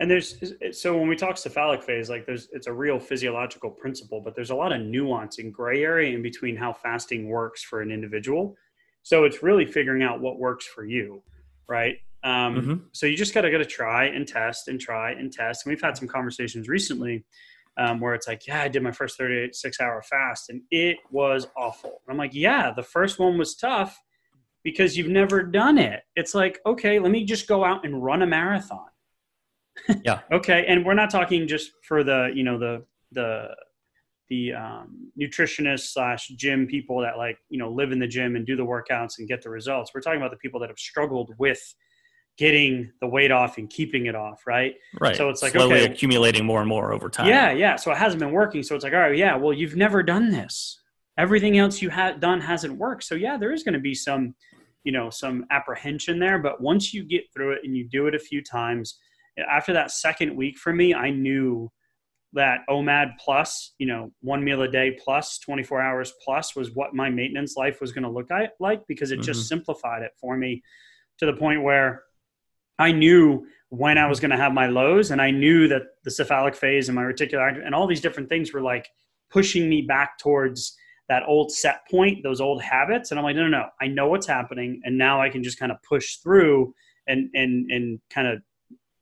And 0.00 0.10
there's 0.10 0.52
so 0.72 0.98
when 0.98 1.08
we 1.08 1.14
talk 1.14 1.38
cephalic 1.38 1.84
phase, 1.84 2.10
like 2.10 2.26
there's 2.26 2.48
it's 2.50 2.66
a 2.66 2.72
real 2.72 2.98
physiological 2.98 3.70
principle, 3.70 4.20
but 4.20 4.34
there's 4.34 4.50
a 4.50 4.54
lot 4.54 4.72
of 4.72 4.80
nuance 4.80 5.38
and 5.38 5.54
gray 5.54 5.84
area 5.84 6.12
in 6.12 6.22
between 6.22 6.56
how 6.56 6.72
fasting 6.72 7.28
works 7.28 7.62
for 7.62 7.80
an 7.80 7.92
individual. 7.92 8.56
So 9.04 9.24
it's 9.24 9.44
really 9.44 9.64
figuring 9.64 10.02
out 10.02 10.20
what 10.20 10.40
works 10.40 10.66
for 10.66 10.84
you, 10.84 11.22
right? 11.68 11.98
Um, 12.24 12.56
mm-hmm. 12.56 12.74
So 12.92 13.06
you 13.06 13.16
just 13.16 13.32
gotta 13.32 13.48
gotta 13.48 13.64
try 13.64 14.06
and 14.06 14.26
test 14.26 14.66
and 14.66 14.80
try 14.80 15.12
and 15.12 15.32
test. 15.32 15.64
And 15.64 15.70
we've 15.70 15.80
had 15.80 15.96
some 15.96 16.08
conversations 16.08 16.68
recently 16.68 17.24
um, 17.76 18.00
where 18.00 18.14
it's 18.14 18.28
like, 18.28 18.46
yeah, 18.46 18.62
I 18.62 18.68
did 18.68 18.82
my 18.82 18.92
first 18.92 19.16
36 19.16 19.80
hour 19.80 20.02
fast 20.02 20.50
and 20.50 20.62
it 20.70 20.98
was 21.10 21.46
awful. 21.56 22.02
I'm 22.08 22.16
like, 22.16 22.34
yeah, 22.34 22.72
the 22.74 22.82
first 22.82 23.18
one 23.18 23.38
was 23.38 23.54
tough 23.56 23.98
because 24.62 24.96
you've 24.96 25.08
never 25.08 25.42
done 25.42 25.78
it. 25.78 26.02
It's 26.16 26.34
like, 26.34 26.60
okay, 26.66 26.98
let 26.98 27.10
me 27.10 27.24
just 27.24 27.46
go 27.46 27.64
out 27.64 27.84
and 27.84 28.02
run 28.02 28.22
a 28.22 28.26
marathon. 28.26 28.88
yeah. 30.04 30.20
okay. 30.30 30.66
And 30.66 30.84
we're 30.84 30.94
not 30.94 31.10
talking 31.10 31.46
just 31.46 31.70
for 31.82 32.04
the, 32.04 32.30
you 32.34 32.42
know, 32.42 32.58
the, 32.58 32.84
the, 33.12 33.54
the 34.28 34.52
um, 34.52 35.10
nutritionist 35.20 35.92
slash 35.92 36.28
gym 36.28 36.66
people 36.66 37.00
that 37.00 37.16
like, 37.16 37.38
you 37.48 37.58
know, 37.58 37.70
live 37.70 37.92
in 37.92 37.98
the 37.98 38.06
gym 38.06 38.36
and 38.36 38.46
do 38.46 38.56
the 38.56 38.64
workouts 38.64 39.18
and 39.18 39.26
get 39.26 39.42
the 39.42 39.50
results. 39.50 39.92
We're 39.94 40.02
talking 40.02 40.20
about 40.20 40.30
the 40.30 40.36
people 40.36 40.60
that 40.60 40.68
have 40.68 40.78
struggled 40.78 41.34
with 41.38 41.60
getting 42.38 42.90
the 43.00 43.06
weight 43.06 43.30
off 43.30 43.58
and 43.58 43.68
keeping 43.68 44.06
it 44.06 44.14
off, 44.14 44.46
right? 44.46 44.74
Right. 44.98 45.16
So 45.16 45.28
it's 45.28 45.42
like 45.42 45.52
slowly 45.52 45.82
okay, 45.82 45.92
accumulating 45.92 46.44
more 46.44 46.60
and 46.60 46.68
more 46.68 46.92
over 46.92 47.08
time. 47.08 47.28
Yeah, 47.28 47.52
yeah. 47.52 47.76
So 47.76 47.90
it 47.90 47.98
hasn't 47.98 48.20
been 48.20 48.32
working. 48.32 48.62
So 48.62 48.74
it's 48.74 48.84
like, 48.84 48.94
all 48.94 49.00
right, 49.00 49.16
yeah. 49.16 49.36
Well, 49.36 49.52
you've 49.52 49.76
never 49.76 50.02
done 50.02 50.30
this. 50.30 50.80
Everything 51.18 51.58
else 51.58 51.82
you 51.82 51.90
had 51.90 52.20
done 52.20 52.40
hasn't 52.40 52.78
worked. 52.78 53.04
So 53.04 53.14
yeah, 53.14 53.36
there 53.36 53.52
is 53.52 53.62
going 53.62 53.74
to 53.74 53.80
be 53.80 53.94
some, 53.94 54.34
you 54.84 54.92
know, 54.92 55.10
some 55.10 55.44
apprehension 55.50 56.18
there. 56.18 56.38
But 56.38 56.62
once 56.62 56.94
you 56.94 57.04
get 57.04 57.24
through 57.34 57.52
it 57.52 57.60
and 57.64 57.76
you 57.76 57.86
do 57.86 58.06
it 58.06 58.14
a 58.14 58.18
few 58.18 58.42
times, 58.42 58.98
after 59.48 59.72
that 59.74 59.90
second 59.90 60.34
week 60.34 60.56
for 60.56 60.72
me, 60.72 60.94
I 60.94 61.10
knew 61.10 61.70
that 62.32 62.60
OMAD 62.68 63.18
plus, 63.18 63.74
you 63.78 63.86
know, 63.86 64.12
one 64.20 64.44
meal 64.44 64.62
a 64.62 64.68
day 64.68 64.96
plus 65.02 65.38
24 65.38 65.80
hours 65.82 66.12
plus 66.24 66.54
was 66.54 66.74
what 66.74 66.94
my 66.94 67.10
maintenance 67.10 67.56
life 67.56 67.80
was 67.80 67.92
going 67.92 68.04
to 68.04 68.10
look 68.10 68.28
like 68.60 68.86
because 68.86 69.10
it 69.10 69.16
mm-hmm. 69.16 69.24
just 69.24 69.48
simplified 69.48 70.02
it 70.02 70.12
for 70.20 70.36
me 70.36 70.62
to 71.18 71.26
the 71.26 71.32
point 71.32 71.62
where 71.62 72.04
I 72.80 72.92
knew 72.92 73.46
when 73.68 73.98
I 73.98 74.06
was 74.08 74.18
going 74.18 74.32
to 74.32 74.36
have 74.36 74.52
my 74.52 74.66
lows, 74.66 75.10
and 75.10 75.22
I 75.22 75.30
knew 75.30 75.68
that 75.68 75.82
the 76.02 76.10
cephalic 76.10 76.56
phase 76.56 76.88
and 76.88 76.96
my 76.96 77.02
reticular 77.02 77.64
and 77.64 77.74
all 77.74 77.86
these 77.86 78.00
different 78.00 78.28
things 78.28 78.52
were 78.52 78.62
like 78.62 78.88
pushing 79.30 79.68
me 79.68 79.82
back 79.82 80.18
towards 80.18 80.76
that 81.08 81.22
old 81.26 81.52
set 81.52 81.80
point, 81.90 82.22
those 82.22 82.40
old 82.40 82.62
habits. 82.62 83.10
And 83.10 83.18
I'm 83.18 83.24
like, 83.24 83.36
no, 83.36 83.42
no, 83.42 83.58
no, 83.58 83.66
I 83.80 83.86
know 83.86 84.08
what's 84.08 84.26
happening, 84.26 84.80
and 84.84 84.98
now 84.98 85.20
I 85.20 85.28
can 85.28 85.42
just 85.42 85.58
kind 85.58 85.70
of 85.70 85.78
push 85.82 86.16
through 86.16 86.74
and 87.06 87.30
and 87.34 87.70
and 87.70 88.00
kind 88.10 88.26
of 88.26 88.42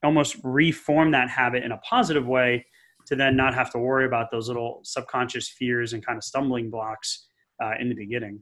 almost 0.04 0.36
reform 0.42 1.12
that 1.12 1.30
habit 1.30 1.64
in 1.64 1.72
a 1.72 1.78
positive 1.78 2.26
way 2.26 2.64
to 3.06 3.16
then 3.16 3.36
not 3.36 3.54
have 3.54 3.70
to 3.70 3.78
worry 3.78 4.04
about 4.04 4.30
those 4.30 4.48
little 4.48 4.80
subconscious 4.84 5.48
fears 5.48 5.92
and 5.92 6.04
kind 6.04 6.18
of 6.18 6.24
stumbling 6.24 6.68
blocks 6.70 7.26
uh, 7.62 7.72
in 7.80 7.88
the 7.88 7.94
beginning. 7.94 8.38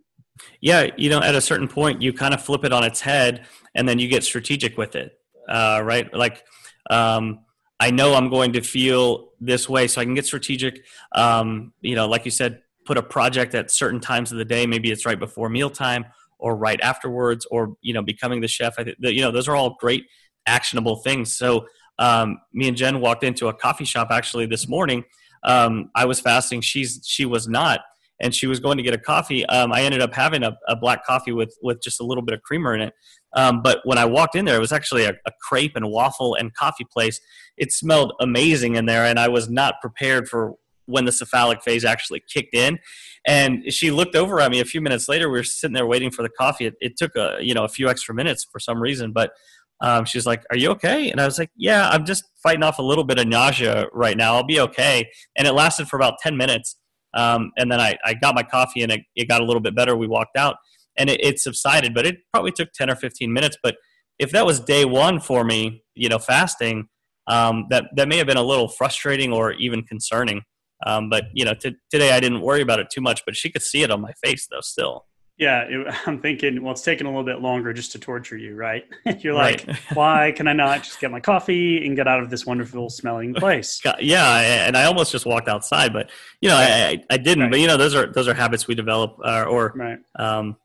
Yeah, 0.60 0.88
you 0.96 1.08
know, 1.08 1.22
at 1.22 1.34
a 1.34 1.40
certain 1.40 1.68
point, 1.68 2.02
you 2.02 2.12
kind 2.12 2.34
of 2.34 2.42
flip 2.42 2.64
it 2.64 2.72
on 2.72 2.84
its 2.84 3.00
head, 3.00 3.46
and 3.74 3.88
then 3.88 3.98
you 3.98 4.08
get 4.08 4.24
strategic 4.24 4.76
with 4.76 4.96
it 4.96 5.12
uh, 5.48 5.80
right? 5.84 6.12
Like, 6.12 6.44
um, 6.90 7.40
I 7.78 7.90
know 7.90 8.14
I'm 8.14 8.30
going 8.30 8.54
to 8.54 8.62
feel 8.62 9.30
this 9.40 9.68
way, 9.68 9.86
so 9.86 10.00
I 10.00 10.04
can 10.04 10.14
get 10.14 10.26
strategic. 10.26 10.84
Um, 11.12 11.72
you 11.80 11.94
know, 11.94 12.08
like 12.08 12.24
you 12.24 12.30
said, 12.30 12.62
put 12.84 12.96
a 12.96 13.02
project 13.02 13.54
at 13.54 13.70
certain 13.70 14.00
times 14.00 14.32
of 14.32 14.38
the 14.38 14.44
day. 14.44 14.66
Maybe 14.66 14.90
it's 14.90 15.04
right 15.04 15.18
before 15.18 15.48
mealtime, 15.48 16.06
or 16.38 16.56
right 16.56 16.80
afterwards 16.80 17.46
or 17.50 17.76
you 17.82 17.92
know 17.92 18.02
becoming 18.02 18.40
the 18.40 18.48
chef. 18.48 18.74
I 18.78 18.84
think 18.84 18.96
you 19.00 19.20
know 19.20 19.30
those 19.30 19.48
are 19.48 19.56
all 19.56 19.76
great 19.80 20.06
actionable 20.46 20.96
things. 20.96 21.36
So 21.36 21.66
um, 21.98 22.38
me 22.52 22.68
and 22.68 22.76
Jen 22.76 23.00
walked 23.00 23.24
into 23.24 23.48
a 23.48 23.54
coffee 23.54 23.84
shop 23.84 24.08
actually 24.10 24.46
this 24.46 24.68
morning. 24.68 25.04
Um, 25.42 25.90
I 25.94 26.04
was 26.04 26.20
fasting. 26.20 26.60
She's 26.60 27.00
she 27.04 27.24
was 27.24 27.48
not, 27.48 27.80
and 28.20 28.34
she 28.34 28.46
was 28.46 28.60
going 28.60 28.76
to 28.76 28.82
get 28.82 28.94
a 28.94 28.98
coffee. 28.98 29.44
Um, 29.46 29.72
I 29.72 29.82
ended 29.82 30.00
up 30.00 30.14
having 30.14 30.42
a, 30.42 30.56
a, 30.68 30.76
black 30.76 31.04
coffee 31.04 31.32
with 31.32 31.54
with 31.62 31.82
just 31.82 32.00
a 32.00 32.04
little 32.04 32.22
bit 32.22 32.34
of 32.34 32.42
creamer 32.42 32.74
in 32.74 32.80
it. 32.80 32.94
Um, 33.34 33.62
but 33.62 33.80
when 33.84 33.98
I 33.98 34.04
walked 34.04 34.34
in 34.34 34.44
there, 34.44 34.56
it 34.56 34.60
was 34.60 34.72
actually 34.72 35.04
a, 35.04 35.12
a, 35.26 35.32
crepe 35.42 35.76
and 35.76 35.90
waffle 35.90 36.34
and 36.34 36.54
coffee 36.54 36.86
place. 36.90 37.20
It 37.56 37.72
smelled 37.72 38.12
amazing 38.20 38.76
in 38.76 38.86
there, 38.86 39.04
and 39.04 39.18
I 39.18 39.28
was 39.28 39.50
not 39.50 39.80
prepared 39.80 40.28
for 40.28 40.54
when 40.86 41.04
the 41.04 41.12
cephalic 41.12 41.62
phase 41.62 41.84
actually 41.84 42.22
kicked 42.32 42.54
in. 42.54 42.78
And 43.26 43.72
she 43.72 43.90
looked 43.90 44.14
over 44.14 44.40
at 44.40 44.50
me 44.50 44.60
a 44.60 44.64
few 44.64 44.80
minutes 44.80 45.08
later. 45.08 45.28
We 45.28 45.38
were 45.38 45.44
sitting 45.44 45.74
there 45.74 45.86
waiting 45.86 46.10
for 46.10 46.22
the 46.22 46.28
coffee. 46.28 46.66
It, 46.66 46.74
it 46.80 46.96
took 46.96 47.14
a 47.16 47.38
you 47.40 47.54
know 47.54 47.64
a 47.64 47.68
few 47.68 47.88
extra 47.88 48.14
minutes 48.14 48.46
for 48.50 48.58
some 48.58 48.80
reason, 48.80 49.12
but 49.12 49.32
um, 49.80 50.04
she's 50.04 50.26
like, 50.26 50.42
"Are 50.50 50.56
you 50.56 50.70
okay?" 50.70 51.10
And 51.10 51.20
I 51.20 51.26
was 51.26 51.38
like, 51.38 51.50
"Yeah, 51.56 51.88
I'm 51.90 52.06
just 52.06 52.24
fighting 52.42 52.62
off 52.62 52.78
a 52.78 52.82
little 52.82 53.04
bit 53.04 53.18
of 53.18 53.26
nausea 53.26 53.86
right 53.92 54.16
now. 54.16 54.34
I'll 54.34 54.46
be 54.46 54.60
okay." 54.60 55.10
And 55.36 55.46
it 55.46 55.52
lasted 55.52 55.88
for 55.88 55.96
about 55.96 56.14
ten 56.22 56.36
minutes, 56.36 56.76
um, 57.16 57.50
and 57.56 57.70
then 57.70 57.80
I, 57.80 57.96
I 58.04 58.14
got 58.14 58.34
my 58.34 58.42
coffee 58.42 58.82
and 58.82 58.92
it, 58.92 59.00
it, 59.16 59.28
got 59.28 59.40
a 59.40 59.44
little 59.44 59.60
bit 59.60 59.74
better. 59.74 59.96
We 59.96 60.06
walked 60.06 60.36
out, 60.36 60.56
and 60.96 61.10
it, 61.10 61.20
it 61.24 61.40
subsided, 61.40 61.94
but 61.94 62.06
it 62.06 62.18
probably 62.32 62.52
took 62.52 62.72
ten 62.72 62.90
or 62.90 62.96
fifteen 62.96 63.32
minutes. 63.32 63.56
But 63.62 63.76
if 64.18 64.30
that 64.32 64.46
was 64.46 64.60
day 64.60 64.84
one 64.84 65.20
for 65.20 65.44
me, 65.44 65.82
you 65.94 66.08
know, 66.08 66.18
fasting, 66.18 66.88
um, 67.26 67.66
that 67.70 67.86
that 67.96 68.08
may 68.08 68.18
have 68.18 68.26
been 68.26 68.36
a 68.36 68.42
little 68.42 68.68
frustrating 68.68 69.32
or 69.32 69.52
even 69.52 69.82
concerning. 69.82 70.42
Um, 70.84 71.08
but 71.08 71.24
you 71.32 71.44
know, 71.44 71.54
t- 71.54 71.76
today 71.90 72.12
I 72.12 72.20
didn't 72.20 72.42
worry 72.42 72.60
about 72.60 72.80
it 72.80 72.88
too 72.92 73.00
much. 73.00 73.22
But 73.24 73.34
she 73.34 73.50
could 73.50 73.62
see 73.62 73.82
it 73.82 73.90
on 73.90 74.00
my 74.00 74.12
face 74.22 74.46
though, 74.50 74.60
still. 74.60 75.06
Yeah, 75.38 75.64
it, 75.68 75.94
I'm 76.06 76.20
thinking, 76.20 76.62
well, 76.62 76.72
it's 76.72 76.82
taking 76.82 77.06
a 77.06 77.10
little 77.10 77.24
bit 77.24 77.40
longer 77.40 77.72
just 77.72 77.92
to 77.92 77.98
torture 77.98 78.36
you, 78.36 78.54
right? 78.54 78.84
You're 79.18 79.34
like, 79.34 79.66
right. 79.66 79.76
why 79.94 80.32
can 80.36 80.48
I 80.48 80.52
not 80.52 80.82
just 80.82 81.00
get 81.00 81.10
my 81.10 81.20
coffee 81.20 81.84
and 81.84 81.96
get 81.96 82.08
out 82.08 82.20
of 82.20 82.30
this 82.30 82.46
wonderful 82.46 82.90
smelling 82.90 83.34
place? 83.34 83.80
yeah, 84.00 84.66
and 84.66 84.76
I 84.76 84.84
almost 84.84 85.12
just 85.12 85.26
walked 85.26 85.48
outside, 85.48 85.92
but 85.92 86.10
you 86.40 86.48
know, 86.48 86.56
I, 86.56 87.02
I 87.10 87.16
didn't. 87.16 87.44
Right. 87.44 87.50
But 87.52 87.60
you 87.60 87.66
know, 87.66 87.76
those 87.76 87.94
are 87.94 88.06
those 88.06 88.28
are 88.28 88.34
habits 88.34 88.66
we 88.66 88.74
develop, 88.74 89.18
uh, 89.24 89.44
or 89.44 89.72
right. 89.76 89.98
um, 90.18 90.56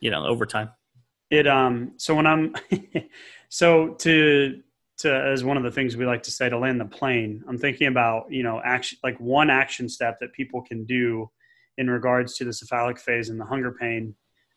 you 0.00 0.10
know, 0.10 0.26
over 0.26 0.46
time. 0.46 0.70
It 1.30 1.46
um. 1.46 1.92
So 1.96 2.14
when 2.14 2.26
I'm, 2.26 2.54
so 3.48 3.88
to 3.88 4.62
to 4.98 5.14
as 5.14 5.44
one 5.44 5.56
of 5.56 5.62
the 5.62 5.70
things 5.70 5.96
we 5.96 6.06
like 6.06 6.22
to 6.24 6.30
say 6.30 6.48
to 6.48 6.58
land 6.58 6.80
the 6.80 6.86
plane, 6.86 7.44
I'm 7.48 7.58
thinking 7.58 7.88
about 7.88 8.30
you 8.30 8.42
know 8.42 8.60
action 8.64 8.98
like 9.02 9.18
one 9.18 9.50
action 9.50 9.88
step 9.88 10.18
that 10.20 10.32
people 10.32 10.62
can 10.62 10.84
do 10.84 11.30
in 11.78 11.88
regards 11.88 12.34
to 12.36 12.44
the 12.44 12.52
cephalic 12.52 12.98
phase 12.98 13.30
and 13.30 13.40
the 13.40 13.44
hunger 13.44 13.72
pain 13.72 14.14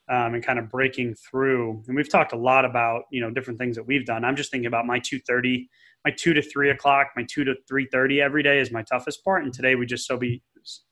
um, 0.10 0.34
and 0.34 0.44
kind 0.44 0.60
of 0.60 0.70
breaking 0.70 1.16
through. 1.16 1.82
And 1.88 1.96
we've 1.96 2.10
talked 2.10 2.34
a 2.34 2.38
lot 2.38 2.66
about 2.66 3.04
you 3.12 3.22
know 3.22 3.32
different 3.32 3.58
things 3.58 3.78
that 3.78 3.88
we've 3.88 4.06
done. 4.06 4.26
I'm 4.26 4.36
just 4.36 4.52
thinking 4.52 4.68
about 4.68 4.86
my 4.86 5.00
2:30, 5.00 5.68
my 6.04 6.12
two 6.12 6.34
to 6.34 6.42
three 6.42 6.72
o'clock, 6.72 7.12
my 7.16 7.26
two 7.30 7.46
to 7.46 7.56
3:30 7.72 8.22
every 8.22 8.44
day 8.44 8.60
is 8.60 8.72
my 8.72 8.84
toughest 8.84 9.24
part. 9.24 9.44
And 9.44 9.54
today 9.54 9.76
we 9.76 9.86
just 9.86 10.06
so 10.06 10.18
be 10.18 10.44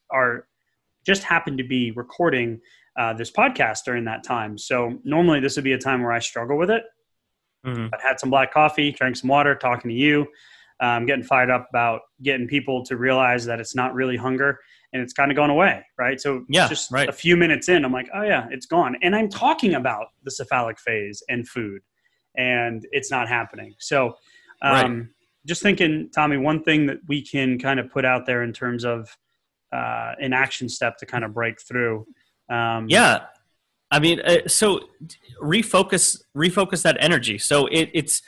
are 0.09 0.47
just 1.05 1.23
happened 1.23 1.57
to 1.57 1.63
be 1.63 1.91
recording 1.91 2.61
uh, 2.97 3.13
this 3.13 3.31
podcast 3.31 3.83
during 3.85 4.05
that 4.05 4.23
time. 4.23 4.57
So 4.57 4.99
normally 5.03 5.39
this 5.39 5.55
would 5.55 5.63
be 5.63 5.73
a 5.73 5.77
time 5.77 6.01
where 6.01 6.11
I 6.11 6.19
struggle 6.19 6.57
with 6.57 6.69
it. 6.69 6.83
Mm-hmm. 7.65 7.93
I 7.93 7.97
had 8.01 8.19
some 8.19 8.29
black 8.29 8.53
coffee, 8.53 8.91
drank 8.91 9.15
some 9.15 9.29
water, 9.29 9.55
talking 9.55 9.89
to 9.89 9.95
you, 9.95 10.27
um, 10.79 11.05
getting 11.05 11.23
fired 11.23 11.49
up 11.49 11.67
about 11.69 12.01
getting 12.21 12.47
people 12.47 12.85
to 12.85 12.97
realize 12.97 13.45
that 13.45 13.59
it's 13.59 13.75
not 13.75 13.93
really 13.93 14.17
hunger 14.17 14.59
and 14.93 15.01
it's 15.01 15.13
kind 15.13 15.31
of 15.31 15.35
gone 15.35 15.49
away, 15.49 15.85
right? 15.97 16.19
So 16.19 16.45
yeah, 16.49 16.67
just 16.67 16.91
right. 16.91 17.07
a 17.07 17.13
few 17.13 17.37
minutes 17.37 17.69
in, 17.69 17.85
I'm 17.85 17.91
like, 17.91 18.09
oh 18.13 18.23
yeah, 18.23 18.47
it's 18.51 18.65
gone. 18.65 18.95
And 19.01 19.15
I'm 19.15 19.29
talking 19.29 19.75
about 19.75 20.07
the 20.23 20.31
cephalic 20.31 20.79
phase 20.79 21.21
and 21.29 21.47
food, 21.47 21.81
and 22.35 22.85
it's 22.91 23.11
not 23.11 23.27
happening. 23.27 23.75
So, 23.79 24.15
um, 24.61 24.97
right. 24.97 25.07
just 25.45 25.61
thinking, 25.61 26.09
Tommy, 26.13 26.37
one 26.37 26.63
thing 26.63 26.87
that 26.87 26.97
we 27.07 27.21
can 27.21 27.59
kind 27.59 27.79
of 27.79 27.91
put 27.91 28.05
out 28.05 28.25
there 28.25 28.43
in 28.43 28.51
terms 28.51 28.83
of 28.83 29.15
uh, 29.71 30.13
an 30.19 30.33
action 30.33 30.67
step 30.67 30.97
to 30.97 31.05
kind 31.05 31.23
of 31.23 31.33
break 31.33 31.61
through. 31.61 32.05
Um, 32.49 32.87
yeah, 32.89 33.25
I 33.91 33.99
mean, 33.99 34.21
uh, 34.21 34.47
so 34.47 34.81
refocus, 35.41 36.21
refocus 36.35 36.81
that 36.83 36.97
energy. 36.99 37.37
So 37.37 37.67
it, 37.67 37.89
it's 37.93 38.21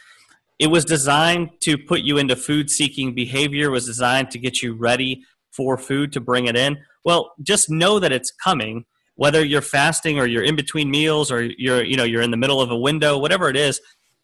it 0.60 0.68
was 0.68 0.86
designed 0.86 1.50
to 1.62 1.76
put 1.76 2.02
you 2.02 2.20
into 2.20 2.36
food 2.36 2.70
seeking 2.70 3.16
behavior. 3.16 3.72
Was 3.72 3.88
designed 3.88 4.30
to 4.32 4.38
get 4.38 4.62
you 4.62 4.76
ready 4.76 5.24
for 5.52 5.78
food 5.78 6.12
to 6.14 6.20
bring 6.22 6.46
it 6.46 6.56
in? 6.56 6.78
Well, 7.04 7.34
just 7.42 7.70
know 7.70 8.00
that 8.00 8.12
it's 8.12 8.32
coming. 8.32 8.86
Whether 9.16 9.44
you're 9.44 9.62
fasting 9.62 10.18
or 10.18 10.26
you're 10.26 10.44
in 10.44 10.56
between 10.56 10.90
meals 10.90 11.32
or 11.32 11.44
you're 11.44 11.84
you 11.84 11.96
know 11.96 12.04
you're 12.04 12.22
in 12.22 12.32
the 12.32 12.38
middle 12.38 12.62
of 12.62 12.72
a 12.72 12.78
window, 12.78 13.18
whatever 13.18 13.50
it 13.50 13.58
is, 13.58 13.80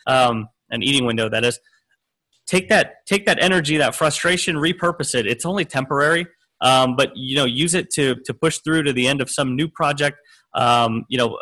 um, 0.08 0.48
an 0.70 0.82
eating 0.82 1.06
window 1.06 1.30
that 1.30 1.44
is. 1.44 1.60
Take 2.48 2.70
that 2.70 3.06
take 3.06 3.26
that 3.26 3.38
energy, 3.42 3.78
that 3.78 3.94
frustration, 3.94 4.56
repurpose 4.56 5.14
it. 5.14 5.28
It's 5.28 5.46
only 5.46 5.66
temporary, 5.66 6.26
um, 6.62 6.96
but 6.96 7.12
you 7.16 7.36
know 7.36 7.46
use 7.46 7.74
it 7.74 7.90
to 7.92 8.16
to 8.26 8.34
push 8.34 8.60
through 8.60 8.84
to 8.84 8.94
the 8.94 9.08
end 9.08 9.22
of 9.22 9.30
some 9.30 9.56
new 9.56 9.68
project. 9.68 10.18
Um, 10.54 11.06
you 11.10 11.18
know, 11.18 11.38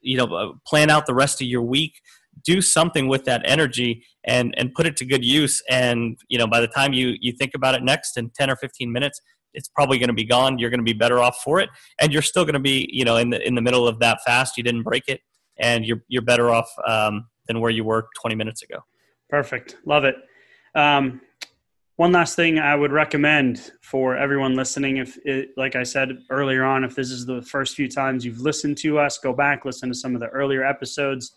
you 0.00 0.16
know, 0.16 0.24
uh, 0.34 0.52
plan 0.66 0.90
out 0.90 1.06
the 1.06 1.14
rest 1.14 1.40
of 1.40 1.46
your 1.46 1.62
week 1.62 2.00
do 2.44 2.60
something 2.60 3.08
with 3.08 3.24
that 3.24 3.42
energy 3.44 4.04
and 4.24 4.54
and 4.56 4.72
put 4.74 4.86
it 4.86 4.96
to 4.96 5.04
good 5.04 5.24
use. 5.24 5.62
And 5.68 6.18
you 6.28 6.38
know 6.38 6.46
by 6.46 6.60
the 6.60 6.68
time 6.68 6.92
you 6.92 7.14
you 7.20 7.32
think 7.32 7.52
about 7.54 7.74
it 7.74 7.82
next 7.82 8.16
in 8.16 8.30
10 8.30 8.50
or 8.50 8.56
15 8.56 8.92
minutes 8.92 9.20
it's 9.54 9.68
probably 9.68 9.98
going 9.98 10.08
to 10.08 10.14
be 10.14 10.24
gone. 10.24 10.58
You're 10.58 10.70
going 10.70 10.80
to 10.80 10.84
be 10.84 10.92
better 10.92 11.18
off 11.18 11.38
for 11.44 11.60
it. 11.60 11.68
And 12.00 12.12
you're 12.12 12.22
still 12.22 12.44
going 12.44 12.54
to 12.54 12.60
be 12.60 12.88
you 12.92 13.04
know 13.04 13.16
in 13.16 13.30
the 13.30 13.46
in 13.46 13.54
the 13.54 13.62
middle 13.62 13.86
of 13.86 13.98
that 14.00 14.20
fast. 14.24 14.56
You 14.56 14.62
didn't 14.62 14.82
break 14.82 15.04
it. 15.08 15.20
And 15.58 15.84
you're 15.84 16.02
you're 16.08 16.22
better 16.22 16.50
off 16.50 16.70
um, 16.86 17.26
than 17.46 17.60
where 17.60 17.70
you 17.70 17.84
were 17.84 18.08
20 18.20 18.34
minutes 18.34 18.62
ago. 18.62 18.78
Perfect. 19.28 19.76
Love 19.86 20.04
it. 20.04 20.16
Um, 20.74 21.20
one 21.96 22.12
last 22.12 22.36
thing 22.36 22.58
I 22.58 22.74
would 22.74 22.90
recommend 22.90 23.70
for 23.82 24.16
everyone 24.16 24.56
listening, 24.56 24.96
if 24.96 25.18
it, 25.24 25.50
like 25.56 25.76
I 25.76 25.82
said 25.82 26.08
earlier 26.30 26.64
on, 26.64 26.84
if 26.84 26.94
this 26.94 27.10
is 27.10 27.26
the 27.26 27.42
first 27.42 27.76
few 27.76 27.88
times 27.88 28.24
you've 28.24 28.40
listened 28.40 28.78
to 28.78 28.98
us, 28.98 29.18
go 29.18 29.32
back, 29.32 29.64
listen 29.64 29.90
to 29.90 29.94
some 29.94 30.14
of 30.14 30.20
the 30.20 30.28
earlier 30.28 30.64
episodes 30.64 31.32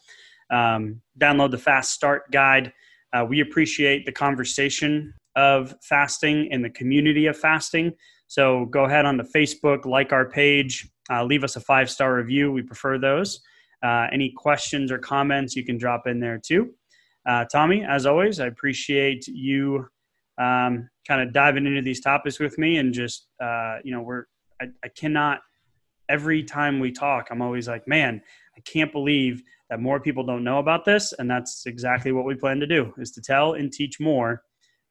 um, 0.49 1.01
download 1.19 1.51
the 1.51 1.57
Fast 1.57 1.91
Start 1.91 2.31
Guide. 2.31 2.73
Uh, 3.13 3.25
we 3.27 3.41
appreciate 3.41 4.05
the 4.05 4.11
conversation 4.11 5.13
of 5.35 5.75
fasting 5.83 6.49
and 6.51 6.63
the 6.63 6.69
community 6.69 7.27
of 7.27 7.37
fasting. 7.37 7.93
So 8.27 8.65
go 8.65 8.85
ahead 8.85 9.05
on 9.05 9.17
the 9.17 9.23
Facebook, 9.23 9.85
like 9.85 10.11
our 10.11 10.29
page, 10.29 10.89
uh, 11.11 11.23
leave 11.23 11.43
us 11.43 11.55
a 11.55 11.59
five 11.59 11.89
star 11.89 12.15
review. 12.15 12.51
We 12.51 12.61
prefer 12.61 12.97
those. 12.97 13.41
Uh, 13.83 14.07
any 14.11 14.31
questions 14.31 14.91
or 14.91 14.97
comments 14.97 15.55
you 15.55 15.63
can 15.63 15.77
drop 15.77 16.07
in 16.07 16.19
there 16.19 16.39
too. 16.43 16.71
Uh, 17.27 17.45
Tommy, 17.51 17.83
as 17.83 18.05
always, 18.05 18.39
I 18.39 18.47
appreciate 18.47 19.27
you 19.27 19.87
um, 20.37 20.89
kind 21.07 21.21
of 21.21 21.33
diving 21.33 21.65
into 21.65 21.81
these 21.81 22.01
topics 22.01 22.39
with 22.39 22.57
me 22.57 22.77
and 22.77 22.93
just, 22.93 23.27
uh, 23.41 23.77
you 23.83 23.91
know, 23.91 24.01
we're, 24.01 24.25
I, 24.61 24.65
I 24.83 24.87
cannot, 24.89 25.41
every 26.09 26.43
time 26.43 26.79
we 26.79 26.91
talk, 26.91 27.27
I'm 27.31 27.41
always 27.41 27.67
like, 27.67 27.87
man, 27.87 28.21
I 28.55 28.61
can't 28.61 28.91
believe 28.91 29.43
that 29.69 29.79
more 29.79 29.99
people 29.99 30.23
don't 30.23 30.43
know 30.43 30.59
about 30.59 30.85
this 30.85 31.13
and 31.13 31.29
that's 31.29 31.65
exactly 31.65 32.11
what 32.11 32.25
we 32.25 32.35
plan 32.35 32.59
to 32.59 32.67
do 32.67 32.93
is 32.97 33.11
to 33.11 33.21
tell 33.21 33.53
and 33.53 33.71
teach 33.71 33.99
more 33.99 34.43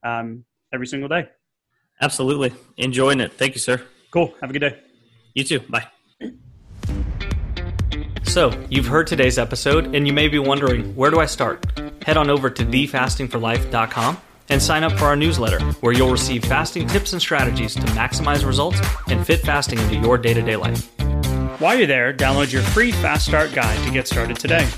um, 0.03 0.45
every 0.73 0.87
single 0.87 1.09
day. 1.09 1.29
Absolutely. 2.01 2.53
Enjoying 2.77 3.21
it. 3.21 3.33
Thank 3.33 3.55
you 3.55 3.61
sir. 3.61 3.83
Cool. 4.11 4.35
Have 4.41 4.51
a 4.51 4.53
good 4.53 4.61
day. 4.61 4.79
You 5.35 5.45
too. 5.45 5.61
Bye. 5.61 5.87
So 8.25 8.53
you've 8.69 8.87
heard 8.87 9.07
today's 9.07 9.39
episode 9.39 9.95
and 9.95 10.07
you 10.07 10.13
may 10.13 10.29
be 10.29 10.39
wondering 10.39 10.95
where 10.97 11.11
do 11.11 11.21
i 11.21 11.27
start? 11.27 11.65
Head 12.05 12.17
on 12.17 12.31
over 12.31 12.51
to 12.51 12.65
thefastingforlife.com 12.65 14.19
and 14.49 14.61
sign 14.63 14.83
up 14.83 14.93
for 14.93 15.05
our 15.07 15.17
newsletter 15.17 15.61
where 15.81 15.93
you'll 15.93 16.11
receive 16.11 16.45
fasting 16.45 16.87
tips 16.87 17.13
and 17.13 17.23
strategies 17.23 17.75
to 17.75 17.81
maximize 17.93 18.45
results 18.45 18.81
and 19.09 19.25
fit 19.25 19.41
fasting 19.41 19.79
into 19.79 19.97
your 19.97 20.19
day-to-day 20.19 20.57
life 20.57 20.91
while 21.59 21.77
you're 21.77 21.87
there, 21.87 22.13
download 22.13 22.53
your 22.53 22.63
free 22.63 22.93
Fast 22.93 23.27
Start 23.27 23.53
guide 23.53 23.83
to 23.85 23.91
get 23.93 24.07
started 24.09 24.39
today. 24.39 24.69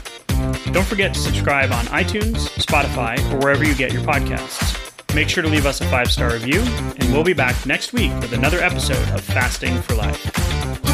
Don't 0.73 0.87
forget 0.87 1.15
to 1.15 1.21
subscribe 1.21 1.73
on 1.73 1.87
iTunes, 1.87 2.49
Spotify, 2.59 3.19
or 3.33 3.39
wherever 3.39 3.65
you 3.65 3.75
get 3.75 3.93
your 3.93 4.03
podcasts. 4.03 4.75
Make 5.15 5.29
sure 5.29 5.43
to 5.43 5.49
leave 5.49 5.67
us 5.67 5.81
a 5.81 5.87
five 5.87 6.12
star 6.12 6.33
review, 6.33 6.61
and 6.61 7.12
we'll 7.12 7.25
be 7.25 7.33
back 7.33 7.65
next 7.67 7.93
week 7.93 8.12
with 8.21 8.33
another 8.33 8.59
episode 8.59 9.09
of 9.15 9.23
Fasting 9.23 9.81
for 9.83 9.95
Life. 9.95 10.86